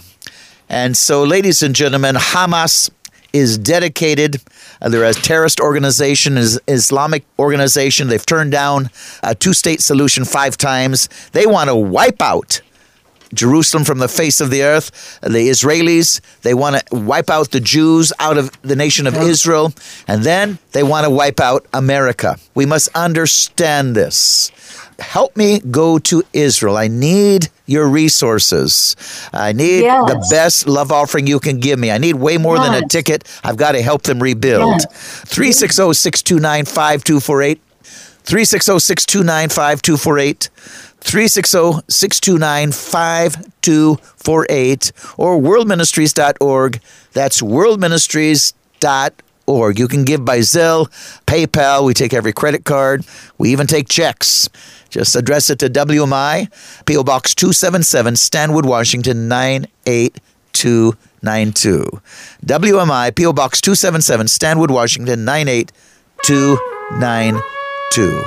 And 0.68 0.96
so, 0.96 1.24
ladies 1.24 1.64
and 1.64 1.74
gentlemen, 1.74 2.16
Hamas 2.16 2.92
is 3.34 3.58
dedicated. 3.58 4.42
Uh, 4.82 4.90
they're 4.90 5.04
a 5.04 5.14
terrorist 5.14 5.60
organization, 5.60 6.38
is 6.38 6.60
Islamic 6.68 7.24
organization. 7.38 8.08
They've 8.08 8.26
turned 8.26 8.52
down 8.52 8.90
a 9.24 9.34
two-state 9.34 9.82
solution 9.82 10.26
five 10.26 10.58
times. 10.58 11.10
They 11.32 11.46
want 11.46 11.70
to 11.70 11.76
wipe 11.76 12.22
out 12.22 12.62
Jerusalem 13.34 13.84
from 13.84 14.00
the 14.00 14.08
face 14.08 14.42
of 14.42 14.50
the 14.50 14.64
earth. 14.64 15.20
The 15.22 15.50
Israelis, 15.50 16.22
they 16.42 16.54
want 16.54 16.88
to 16.88 16.96
wipe 16.96 17.30
out 17.30 17.52
the 17.52 17.60
Jews 17.60 18.12
out 18.20 18.38
of 18.38 18.52
the 18.62 18.76
nation 18.76 19.08
of 19.08 19.16
Israel. 19.16 19.74
And 20.08 20.24
then 20.24 20.58
they 20.72 20.84
want 20.84 21.06
to 21.06 21.10
wipe 21.10 21.40
out 21.40 21.66
America. 21.74 22.38
We 22.56 22.66
must 22.66 22.90
understand 22.96 23.96
this 23.96 24.52
help 25.02 25.36
me 25.36 25.60
go 25.60 26.00
to 26.00 26.24
Israel. 26.34 26.78
I 26.78 26.88
need 26.88 27.50
your 27.66 27.88
resources. 27.88 28.96
I 29.34 29.54
need 29.54 29.82
yes. 29.82 30.10
the 30.10 30.28
best 30.30 30.68
love 30.68 30.92
offering 30.92 31.28
you 31.28 31.40
can 31.40 31.60
give 31.60 31.80
me. 31.80 31.92
I 31.92 31.98
need 31.98 32.16
way 32.16 32.38
more 32.38 32.58
yes. 32.58 32.68
than 32.68 32.84
a 32.84 32.88
ticket. 32.88 33.24
I've 33.44 33.58
got 33.58 33.74
to 33.74 33.82
help 33.82 34.04
them 34.04 34.22
rebuild. 34.22 34.82
360 34.92 35.94
629 35.94 36.66
5248. 36.66 37.62
360 38.24 38.80
629 38.80 39.50
5248. 39.50 40.50
360 41.02 41.82
629 41.88 42.72
5248 42.72 44.92
or 45.18 45.40
worldministries.org. 45.40 46.80
That's 47.14 47.42
worldministries.org 47.42 49.24
org. 49.50 49.80
You 49.80 49.90
can 49.90 50.06
give 50.06 50.24
by 50.24 50.38
Zelle, 50.40 50.88
PayPal. 51.26 51.86
We 51.86 51.94
take 51.94 52.14
every 52.14 52.32
credit 52.32 52.64
card. 52.64 53.06
We 53.38 53.52
even 53.52 53.68
take 53.68 53.90
checks. 53.90 54.48
Just 54.90 55.14
address 55.16 55.50
it 55.50 55.60
to 55.60 55.70
WMI, 55.70 56.50
P.O. 56.86 57.04
Box 57.04 57.36
277, 57.36 58.16
Stanwood, 58.16 58.66
Washington 58.66 59.28
98292. 59.28 62.02
WMI, 62.46 63.16
P.O. 63.16 63.34
Box 63.34 63.60
277, 63.62 64.28
Stanwood, 64.28 64.72
Washington 64.72 65.26
98292. 65.26 68.24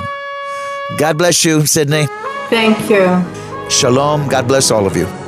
God 0.97 1.17
bless 1.17 1.43
you, 1.43 1.65
Sidney. 1.65 2.07
Thank 2.53 2.87
you. 2.87 3.05
Shalom. 3.67 4.27
God 4.27 4.47
bless 4.47 4.69
all 4.69 4.85
of 4.85 4.95
you. 4.95 5.22